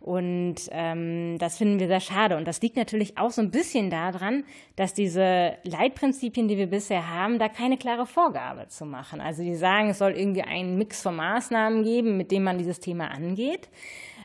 [0.00, 2.36] Und ähm, das finden wir sehr schade.
[2.36, 4.44] Und das liegt natürlich auch so ein bisschen daran,
[4.76, 9.20] dass diese Leitprinzipien, die wir bisher haben, da keine klare Vorgabe zu machen.
[9.20, 12.78] Also die sagen, es soll irgendwie einen Mix von Maßnahmen geben, mit dem man dieses
[12.78, 13.68] Thema angeht.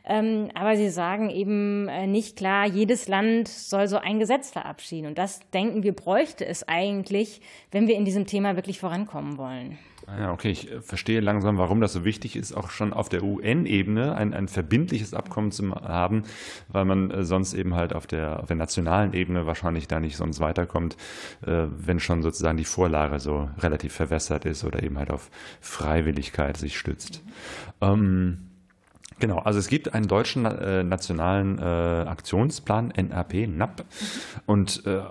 [0.05, 5.07] Ähm, aber sie sagen eben äh, nicht klar, jedes Land soll so ein Gesetz verabschieden.
[5.07, 9.77] Und das denken wir bräuchte es eigentlich, wenn wir in diesem Thema wirklich vorankommen wollen.
[10.05, 13.07] Ah ja, okay, ich äh, verstehe langsam, warum das so wichtig ist, auch schon auf
[13.07, 16.23] der UN-Ebene ein, ein verbindliches Abkommen zu haben,
[16.67, 20.17] weil man äh, sonst eben halt auf der, auf der nationalen Ebene wahrscheinlich da nicht
[20.17, 20.97] sonst weiterkommt,
[21.41, 25.29] wenn schon sozusagen die Vorlage so relativ verwässert ist oder eben halt auf
[25.61, 27.23] Freiwilligkeit sich stützt.
[27.81, 28.52] Ähm,
[29.19, 33.85] Genau, also es gibt einen deutschen äh, nationalen äh, Aktionsplan, NAP, NAP.
[34.45, 35.01] Und äh,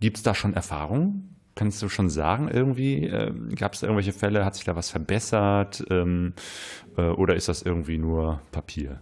[0.00, 1.36] gibt es da schon Erfahrungen?
[1.54, 4.90] Kannst du schon sagen, irgendwie, äh, gab es da irgendwelche Fälle, hat sich da was
[4.90, 6.32] verbessert ähm,
[6.96, 9.00] äh, oder ist das irgendwie nur Papier?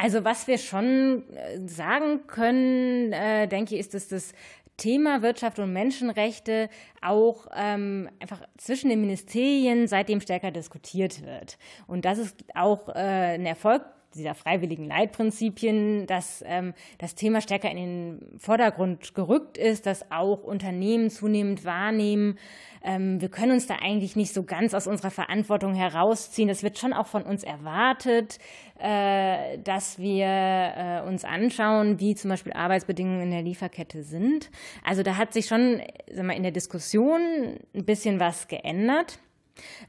[0.00, 4.32] Also was wir schon äh, sagen können, äh, denke ich, ist, dass das
[4.78, 6.70] Thema Wirtschaft und Menschenrechte
[7.02, 11.58] auch ähm, einfach zwischen den Ministerien seitdem stärker diskutiert wird.
[11.86, 13.82] Und das ist auch äh, ein Erfolg
[14.14, 20.42] dieser freiwilligen Leitprinzipien, dass ähm, das Thema stärker in den Vordergrund gerückt ist, dass auch
[20.42, 22.38] Unternehmen zunehmend wahrnehmen,
[22.82, 26.48] ähm, wir können uns da eigentlich nicht so ganz aus unserer Verantwortung herausziehen.
[26.48, 28.38] Es wird schon auch von uns erwartet,
[28.78, 34.50] äh, dass wir äh, uns anschauen, wie zum Beispiel Arbeitsbedingungen in der Lieferkette sind.
[34.84, 39.18] Also da hat sich schon sag mal, in der Diskussion ein bisschen was geändert.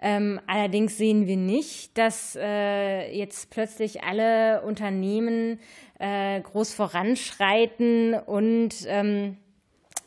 [0.02, 5.60] Ähm, allerdings sehen wir nicht, dass äh, jetzt plötzlich alle Unternehmen
[6.00, 9.38] äh, groß voranschreiten und ähm,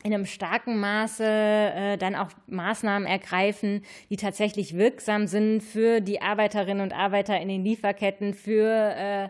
[0.05, 6.20] in einem starken Maße äh, dann auch Maßnahmen ergreifen, die tatsächlich wirksam sind für die
[6.20, 9.29] Arbeiterinnen und Arbeiter in den Lieferketten, für äh,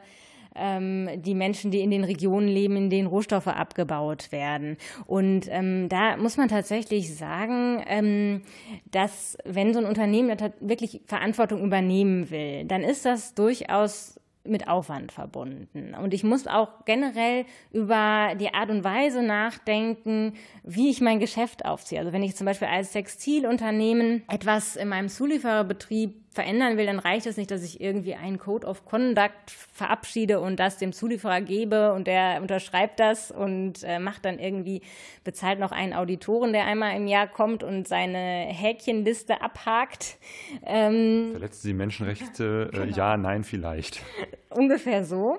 [0.55, 4.77] ähm, die Menschen, die in den Regionen leben, in denen Rohstoffe abgebaut werden.
[5.07, 8.43] Und ähm, da muss man tatsächlich sagen, ähm,
[8.91, 15.13] dass wenn so ein Unternehmen wirklich Verantwortung übernehmen will, dann ist das durchaus mit Aufwand
[15.13, 15.95] verbunden.
[15.95, 20.35] Und ich muss auch generell über die Art und Weise nachdenken,
[20.65, 22.01] wie ich mein Geschäft aufziehe.
[22.01, 27.27] Also wenn ich zum Beispiel als Textilunternehmen etwas in meinem Zuliefererbetrieb verändern will, dann reicht
[27.27, 31.93] es nicht, dass ich irgendwie einen Code of Conduct verabschiede und das dem Zulieferer gebe
[31.93, 34.81] und der unterschreibt das und äh, macht dann irgendwie,
[35.25, 40.17] bezahlt noch einen Auditoren, der einmal im Jahr kommt und seine Häkchenliste abhakt.
[40.65, 42.71] Ähm, Verletzen Sie Menschenrechte?
[42.73, 42.97] Äh, genau.
[42.97, 44.03] Ja, nein, vielleicht.
[44.51, 45.39] Ungefähr so.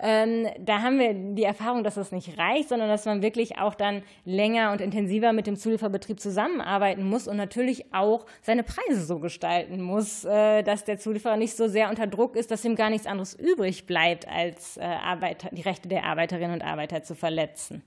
[0.00, 3.74] Ähm, da haben wir die Erfahrung, dass das nicht reicht, sondern dass man wirklich auch
[3.74, 9.18] dann länger und intensiver mit dem Zulieferbetrieb zusammenarbeiten muss und natürlich auch seine Preise so
[9.18, 12.88] gestalten muss, äh, dass der Zulieferer nicht so sehr unter Druck ist, dass ihm gar
[12.90, 17.82] nichts anderes übrig bleibt, als äh, Arbeiter, die Rechte der Arbeiterinnen und Arbeiter zu verletzen.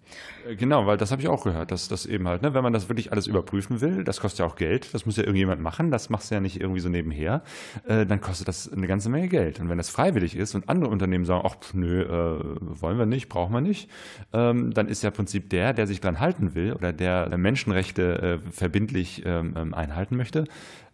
[0.48, 2.74] Äh, genau, weil das habe ich auch gehört, dass das eben halt, ne, wenn man
[2.74, 5.90] das wirklich alles überprüfen will, das kostet ja auch Geld, das muss ja irgendjemand machen,
[5.90, 7.44] das machst du ja nicht irgendwie so nebenher,
[7.88, 9.60] äh, dann kostet das eine ganze Menge Geld.
[9.62, 13.30] Und wenn das freiwillig ist und andere Unternehmen sagen, ach nö, äh, wollen wir nicht,
[13.30, 13.90] brauchen wir nicht,
[14.34, 18.42] ähm, dann ist ja im Prinzip der, der sich dran halten will oder der Menschenrechte
[18.44, 20.44] äh, verbindlich ähm, ähm, einhalten möchte,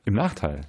[0.06, 0.62] im Nachteil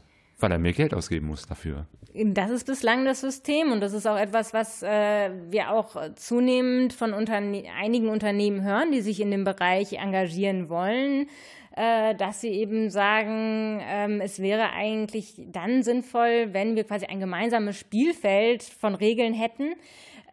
[0.42, 1.86] weil er mehr Geld ausgeben muss dafür.
[2.12, 6.92] Das ist bislang das System und das ist auch etwas, was äh, wir auch zunehmend
[6.92, 11.28] von Unterne einigen Unternehmen hören, die sich in dem Bereich engagieren wollen,
[11.76, 17.20] äh, dass sie eben sagen, ähm, es wäre eigentlich dann sinnvoll, wenn wir quasi ein
[17.20, 19.74] gemeinsames Spielfeld von Regeln hätten,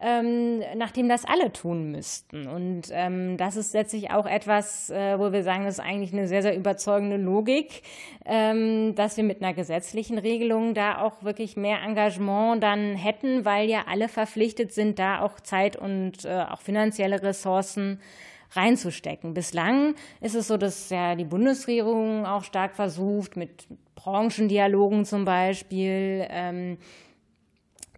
[0.00, 2.46] ähm, nachdem das alle tun müssten.
[2.46, 6.28] Und ähm, das ist letztlich auch etwas, äh, wo wir sagen, das ist eigentlich eine
[6.28, 7.82] sehr, sehr überzeugende Logik,
[8.24, 13.68] ähm, dass wir mit einer gesetzlichen Regelung da auch wirklich mehr Engagement dann hätten, weil
[13.68, 18.00] ja alle verpflichtet sind, da auch Zeit und äh, auch finanzielle Ressourcen
[18.52, 19.34] reinzustecken.
[19.34, 26.26] Bislang ist es so, dass ja die Bundesregierung auch stark versucht, mit Branchendialogen zum Beispiel,
[26.30, 26.78] ähm,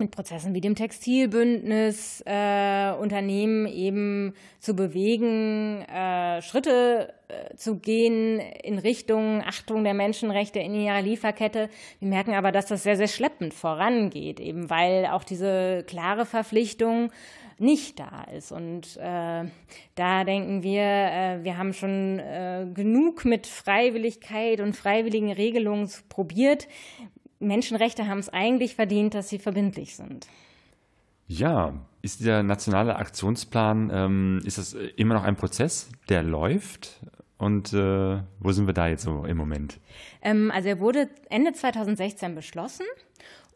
[0.01, 8.41] mit Prozessen wie dem Textilbündnis äh, Unternehmen eben zu bewegen, äh, Schritte äh, zu gehen
[8.41, 11.69] in Richtung Achtung der Menschenrechte in ihrer Lieferkette.
[12.01, 17.11] Wir merken aber, dass das sehr, sehr schleppend vorangeht, eben weil auch diese klare Verpflichtung
[17.61, 18.53] nicht da ist.
[18.53, 19.45] Und äh,
[19.95, 26.67] da denken wir, äh, wir haben schon äh, genug mit Freiwilligkeit und freiwilligen Regelungen probiert.
[27.41, 30.29] Menschenrechte haben es eigentlich verdient, dass sie verbindlich sind.
[31.27, 37.01] Ja, ist der nationale Aktionsplan, ähm, ist das immer noch ein Prozess, der läuft?
[37.39, 39.81] Und äh, wo sind wir da jetzt so im Moment?
[40.23, 42.85] Ähm, also er wurde Ende 2016 beschlossen.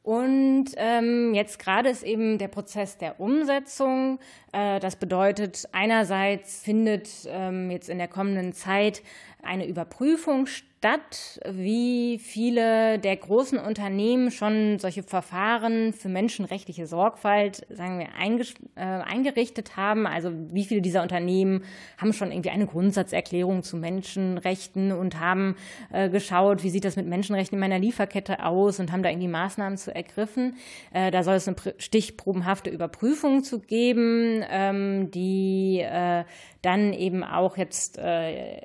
[0.02, 4.18] Und ähm, jetzt gerade ist eben der Prozess der Umsetzung.
[4.54, 9.02] Äh, das bedeutet, einerseits findet ähm, jetzt in der kommenden Zeit
[9.42, 17.98] eine Überprüfung statt wie viele der großen Unternehmen schon solche Verfahren für menschenrechtliche Sorgfalt, sagen
[17.98, 20.06] wir, äh, eingerichtet haben.
[20.06, 21.64] Also wie viele dieser Unternehmen
[21.96, 25.56] haben schon irgendwie eine Grundsatzerklärung zu Menschenrechten und haben
[25.90, 29.28] äh, geschaut, wie sieht das mit Menschenrechten in meiner Lieferkette aus und haben da irgendwie
[29.28, 30.56] Maßnahmen zu ergriffen.
[30.92, 36.24] Da soll es eine stichprobenhafte Überprüfung zu geben, ähm, die äh,
[36.64, 38.58] dann eben auch jetzt äh,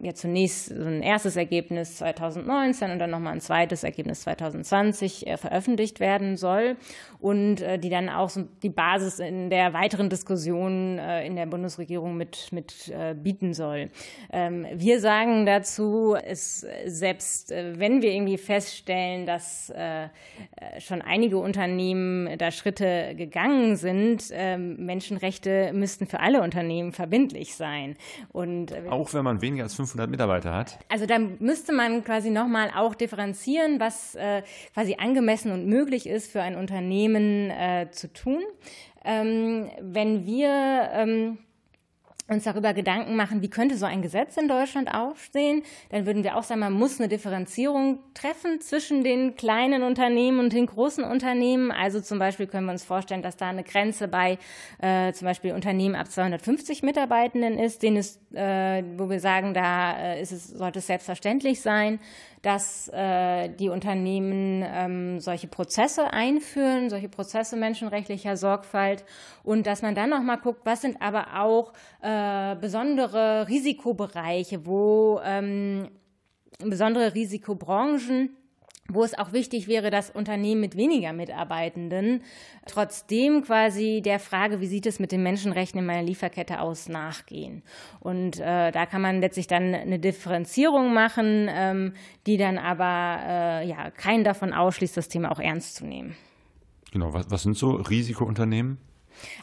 [0.00, 6.00] ja zunächst ein erstes Ergebnis 2019 und dann nochmal ein zweites Ergebnis 2020 äh, veröffentlicht
[6.00, 6.76] werden soll
[7.18, 11.46] und äh, die dann auch so die Basis in der weiteren Diskussion äh, in der
[11.46, 13.90] Bundesregierung mit, mit äh, bieten soll.
[14.32, 20.08] Ähm, wir sagen dazu, es, selbst äh, wenn wir irgendwie feststellen, dass äh,
[20.78, 27.96] schon einige Unternehmen da Schritte gegangen sind, ähm, Menschenrechte müssten für alle Unternehmen verbindlich sein.
[28.32, 30.78] Und, auch wenn man weniger als 500 Mitarbeiter hat?
[30.88, 34.16] Also da müsste man quasi nochmal auch differenzieren, was
[34.74, 38.42] quasi angemessen und möglich ist für ein Unternehmen, Unternehmen äh, zu tun.
[39.04, 41.38] Ähm, wenn wir ähm,
[42.30, 46.36] uns darüber Gedanken machen, wie könnte so ein Gesetz in Deutschland aussehen, dann würden wir
[46.36, 51.72] auch sagen, man muss eine Differenzierung treffen zwischen den kleinen Unternehmen und den großen Unternehmen.
[51.72, 54.38] Also zum Beispiel können wir uns vorstellen, dass da eine Grenze bei
[54.80, 59.98] äh, zum Beispiel Unternehmen ab 250 Mitarbeitenden ist, denen ist, äh, wo wir sagen, da
[59.98, 61.98] äh, ist es, sollte es selbstverständlich sein,
[62.42, 69.04] dass äh, die Unternehmen ähm, solche Prozesse einführen, solche Prozesse menschenrechtlicher Sorgfalt
[69.42, 75.20] und dass man dann noch mal guckt, was sind aber auch äh, besondere Risikobereiche, wo
[75.24, 75.88] ähm,
[76.64, 78.36] besondere Risikobranchen
[78.94, 82.22] wo es auch wichtig wäre, dass Unternehmen mit weniger Mitarbeitenden
[82.66, 87.62] trotzdem quasi der Frage, wie sieht es mit den Menschenrechten in meiner Lieferkette aus, nachgehen.
[88.00, 91.92] Und äh, da kann man letztlich dann eine Differenzierung machen, ähm,
[92.26, 96.16] die dann aber äh, ja keinen davon ausschließt, das Thema auch ernst zu nehmen.
[96.92, 98.78] Genau, was, was sind so Risikounternehmen?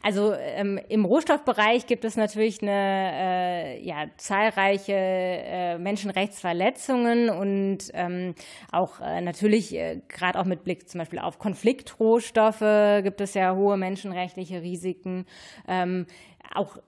[0.03, 8.35] Also ähm, im Rohstoffbereich gibt es natürlich eine, äh, ja, zahlreiche äh, Menschenrechtsverletzungen und ähm,
[8.71, 13.55] auch äh, natürlich äh, gerade auch mit Blick zum Beispiel auf Konfliktrohstoffe gibt es ja
[13.55, 15.25] hohe menschenrechtliche Risiken.
[15.67, 16.05] Ähm,
[16.53, 16.81] auch äh,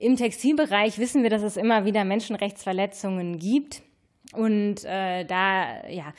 [0.00, 3.82] im Textilbereich wissen wir, dass es immer wieder Menschenrechtsverletzungen gibt.
[4.32, 6.12] Und äh, da ja,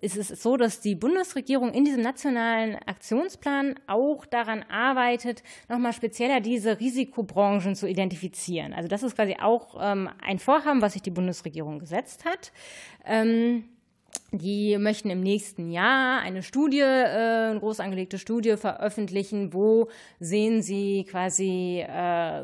[0.00, 6.40] ist es so, dass die Bundesregierung in diesem nationalen Aktionsplan auch daran arbeitet, nochmal spezieller
[6.40, 8.72] diese Risikobranchen zu identifizieren.
[8.72, 12.52] Also das ist quasi auch ähm, ein Vorhaben, was sich die Bundesregierung gesetzt hat.
[13.04, 13.64] Ähm,
[14.32, 19.88] die möchten im nächsten Jahr eine Studie, äh, eine groß angelegte Studie veröffentlichen, wo
[20.20, 22.42] sehen sie quasi äh,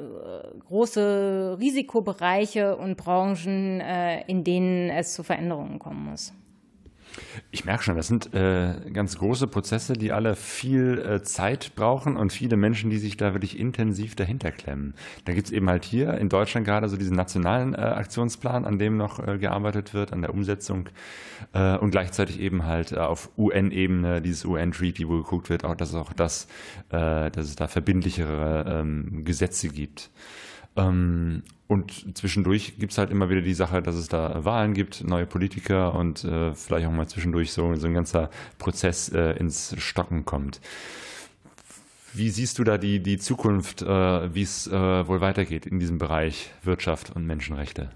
[0.69, 6.33] große Risikobereiche und Branchen, äh, in denen es zu Veränderungen kommen muss.
[7.51, 12.17] Ich merke schon, das sind äh, ganz große Prozesse, die alle viel äh, Zeit brauchen
[12.17, 14.95] und viele Menschen, die sich da wirklich intensiv dahinter klemmen.
[15.25, 18.79] Da gibt es eben halt hier in Deutschland gerade so diesen nationalen äh, Aktionsplan, an
[18.79, 20.89] dem noch äh, gearbeitet wird, an der Umsetzung
[21.53, 25.95] äh, und gleichzeitig eben halt äh, auf UN-Ebene dieses UN-Treaty, wo geguckt wird, auch dass
[25.95, 26.49] auch das,
[26.91, 30.11] dass es da verbindlichere ähm, Gesetze gibt.
[30.77, 35.03] Ähm, und zwischendurch gibt es halt immer wieder die Sache, dass es da Wahlen gibt,
[35.03, 39.75] neue Politiker und äh, vielleicht auch mal zwischendurch so, so ein ganzer Prozess äh, ins
[39.79, 40.61] Stocken kommt.
[42.13, 45.99] Wie siehst du da die, die Zukunft, äh, wie es äh, wohl weitergeht in diesem
[45.99, 47.91] Bereich Wirtschaft und Menschenrechte?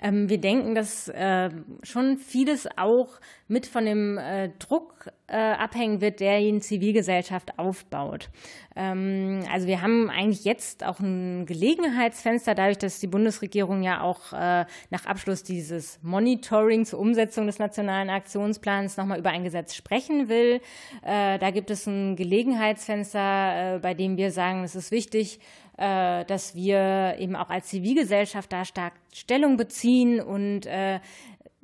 [0.00, 1.50] Ähm, wir denken, dass äh,
[1.82, 8.30] schon vieles auch mit von dem äh, Druck äh, abhängen wird, der in Zivilgesellschaft aufbaut.
[8.76, 14.32] Ähm, also wir haben eigentlich jetzt auch ein Gelegenheitsfenster, dadurch, dass die Bundesregierung ja auch
[14.32, 20.28] äh, nach Abschluss dieses Monitoring zur Umsetzung des nationalen Aktionsplans nochmal über ein Gesetz sprechen
[20.28, 20.60] will.
[21.02, 25.40] Äh, da gibt es ein Gelegenheitsfenster, äh, bei dem wir sagen, es ist wichtig,
[25.80, 31.00] äh, dass wir eben auch als Zivilgesellschaft da stark Stellung beziehen und äh,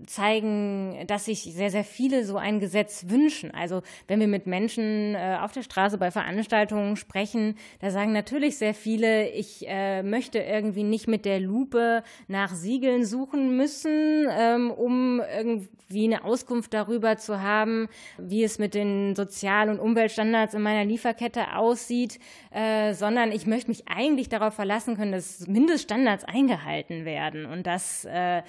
[0.05, 3.51] zeigen, dass sich sehr, sehr viele so ein Gesetz wünschen.
[3.53, 8.59] Also wenn wir mit Menschen äh, auf der Straße bei Veranstaltungen sprechen, da sagen natürlich
[8.59, 14.71] sehr viele, ich äh, möchte irgendwie nicht mit der Lupe nach Siegeln suchen müssen, ähm,
[14.71, 17.89] um irgendwie eine Auskunft darüber zu haben,
[18.19, 22.19] wie es mit den Sozial- und Umweltstandards in meiner Lieferkette aussieht,
[22.51, 28.05] äh, sondern ich möchte mich eigentlich darauf verlassen können, dass Mindeststandards eingehalten werden und dass
[28.05, 28.43] äh,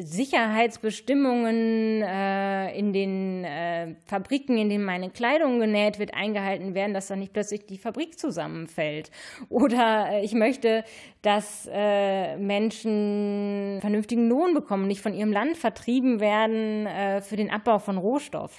[0.00, 6.94] Sicherheit Sicherheitsbestimmungen äh, in den äh, Fabriken, in denen meine Kleidung genäht wird, eingehalten werden,
[6.94, 9.10] dass dann nicht plötzlich die Fabrik zusammenfällt.
[9.48, 10.84] Oder äh, ich möchte,
[11.22, 17.50] dass äh, Menschen vernünftigen Lohn bekommen, nicht von ihrem Land vertrieben werden äh, für den
[17.50, 18.56] Abbau von Rohstoff.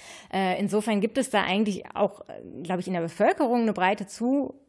[0.58, 2.22] Insofern gibt es da eigentlich auch,
[2.62, 4.06] glaube ich, in der Bevölkerung eine breite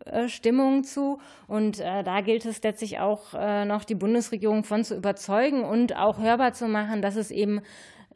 [0.06, 1.20] Zustimmung zu.
[1.47, 3.34] Und da gilt es letztlich auch
[3.66, 7.62] noch die Bundesregierung von zu überzeugen und auch hörbar zu machen, dass es eben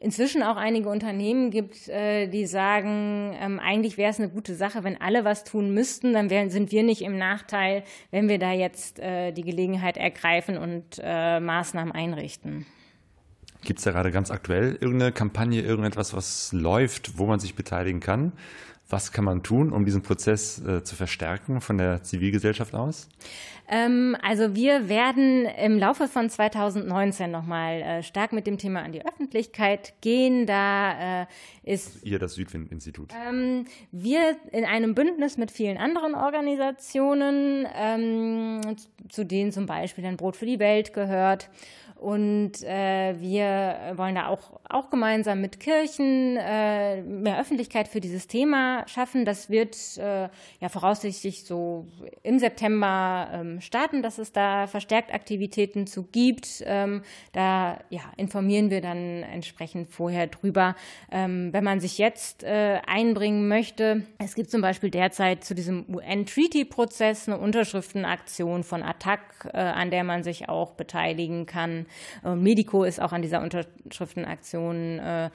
[0.04, 4.84] inzwischen auch einige Unternehmen gibt, äh, die sagen, ähm, eigentlich wäre es eine gute Sache,
[4.84, 8.98] wenn alle was tun müssten, dann sind wir nicht im Nachteil, wenn wir da jetzt
[8.98, 12.66] äh, die Gelegenheit ergreifen und äh, Maßnahmen einrichten.
[13.62, 18.00] Gibt es da gerade ganz aktuell irgendeine Kampagne, irgendetwas, was läuft, wo man sich beteiligen
[18.00, 18.32] kann?
[18.88, 23.08] Was kann man tun, um diesen Prozess äh, zu verstärken von der Zivilgesellschaft aus?
[23.66, 28.92] Ähm, also wir werden im Laufe von 2019 nochmal äh, stark mit dem Thema an
[28.92, 30.44] die Öffentlichkeit gehen.
[30.46, 31.26] Da äh,
[31.62, 33.12] ist ihr das Südwind-Institut.
[33.26, 38.60] Ähm, wir in einem Bündnis mit vielen anderen Organisationen, ähm,
[39.08, 41.48] zu denen zum Beispiel ein Brot für die Welt gehört.
[41.96, 48.26] Und äh, wir wollen da auch, auch gemeinsam mit Kirchen äh, mehr Öffentlichkeit für dieses
[48.26, 49.24] Thema schaffen.
[49.24, 50.28] Das wird äh,
[50.60, 51.86] ja voraussichtlich so
[52.24, 56.64] im September ähm, starten, dass es da verstärkt Aktivitäten zu gibt.
[56.66, 57.02] Ähm,
[57.32, 60.74] da ja, informieren wir dann entsprechend vorher drüber.
[61.10, 65.84] Ähm, wenn man sich jetzt äh, einbringen möchte, es gibt zum Beispiel derzeit zu diesem
[65.88, 71.86] UN-Treaty-Prozess eine Unterschriftenaktion von ATTAC, äh, an der man sich auch beteiligen kann.
[72.24, 75.30] Und Medico ist auch an dieser Unterschriftenaktion äh,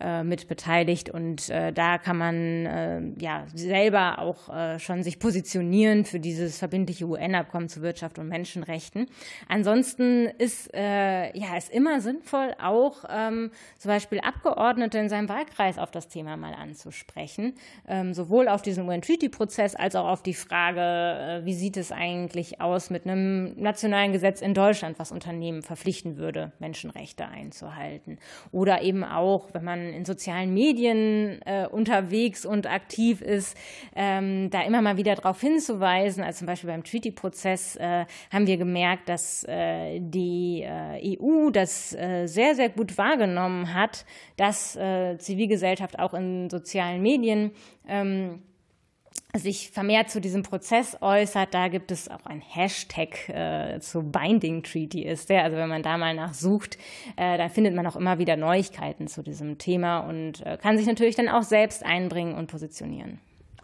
[0.00, 5.18] äh, mit beteiligt und äh, da kann man äh, ja selber auch äh, schon sich
[5.18, 9.06] positionieren für dieses verbindliche UN-Abkommen zu Wirtschaft und Menschenrechten.
[9.48, 15.78] Ansonsten ist äh, ja ist immer sinnvoll, auch ähm, zum Beispiel Abgeordnete in seinem Wahlkreis
[15.78, 17.54] auf das Thema mal anzusprechen,
[17.86, 22.60] ähm, sowohl auf diesen UN-Treaty-Prozess als auch auf die Frage, äh, wie sieht es eigentlich
[22.60, 28.18] aus mit einem nationalen Gesetz in Deutschland, was Unternehmen verpflichten würde, Menschenrechte einzuhalten.
[28.52, 33.56] Oder eben auch, wenn man in sozialen Medien äh, unterwegs und aktiv ist,
[33.94, 36.22] ähm, da immer mal wieder darauf hinzuweisen.
[36.22, 41.94] Also zum Beispiel beim Treaty-Prozess äh, haben wir gemerkt, dass äh, die äh, EU das
[41.94, 44.04] äh, sehr, sehr gut wahrgenommen hat,
[44.36, 47.52] dass äh, Zivilgesellschaft auch in sozialen Medien
[47.88, 48.42] ähm,
[49.36, 51.52] sich vermehrt zu diesem Prozess äußert.
[51.52, 55.44] Da gibt es auch ein Hashtag äh, zu Binding Treaty ist der.
[55.44, 56.78] Also wenn man da mal nachsucht,
[57.16, 60.86] äh, dann findet man auch immer wieder Neuigkeiten zu diesem Thema und äh, kann sich
[60.86, 63.18] natürlich dann auch selbst einbringen und positionieren.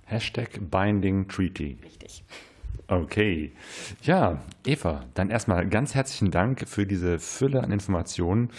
[0.05, 1.79] Hashtag Binding Treaty.
[1.83, 2.25] Richtig.
[2.87, 3.53] Okay.
[4.03, 8.51] Ja, Eva, dann erstmal ganz herzlichen Dank für diese Fülle an Informationen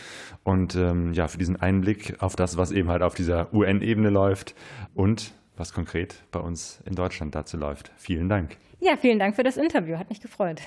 [0.43, 4.55] und ähm, ja, für diesen Einblick auf das, was eben halt auf dieser UN-Ebene läuft
[4.95, 7.91] und was konkret bei uns in Deutschland dazu läuft.
[7.97, 8.57] Vielen Dank.
[8.85, 9.97] Ja, vielen Dank für das Interview.
[9.97, 10.61] Hat mich gefreut.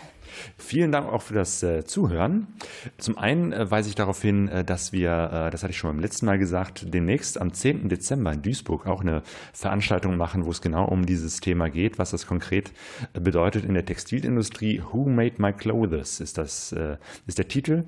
[0.56, 2.48] Vielen Dank auch für das äh, Zuhören.
[2.96, 5.90] Zum einen äh, weise ich darauf hin, äh, dass wir, äh, das hatte ich schon
[5.90, 7.88] beim letzten Mal gesagt, demnächst am 10.
[7.88, 12.10] Dezember in Duisburg auch eine Veranstaltung machen, wo es genau um dieses Thema geht, was
[12.10, 12.72] das konkret
[13.12, 14.82] äh, bedeutet in der Textilindustrie.
[14.90, 16.96] Who Made My Clothes ist, das, äh,
[17.28, 17.84] ist der Titel.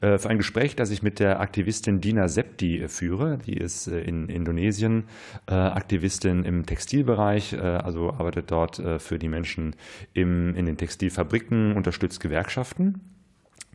[0.00, 3.38] für ein Gespräch, das ich mit der Aktivistin Dina Septi führe.
[3.46, 5.04] Die ist in Indonesien
[5.46, 9.76] Aktivistin im Textilbereich, also arbeitet dort für die Menschen Menschen
[10.14, 13.00] im, in den Textilfabriken, unterstützt Gewerkschaften.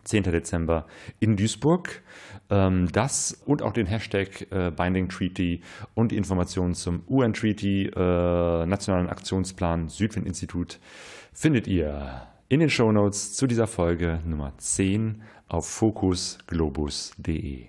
[0.03, 0.23] 10.
[0.23, 0.88] Dezember
[1.19, 2.01] in Duisburg.
[2.49, 5.61] Ähm, das und auch den Hashtag äh, Binding Treaty
[5.93, 10.79] und die Informationen zum UN-Treaty, äh, Nationalen Aktionsplan Südwind-Institut
[11.34, 17.67] findet ihr in den Shownotes zu dieser Folge Nummer 10 auf focusglobus.de.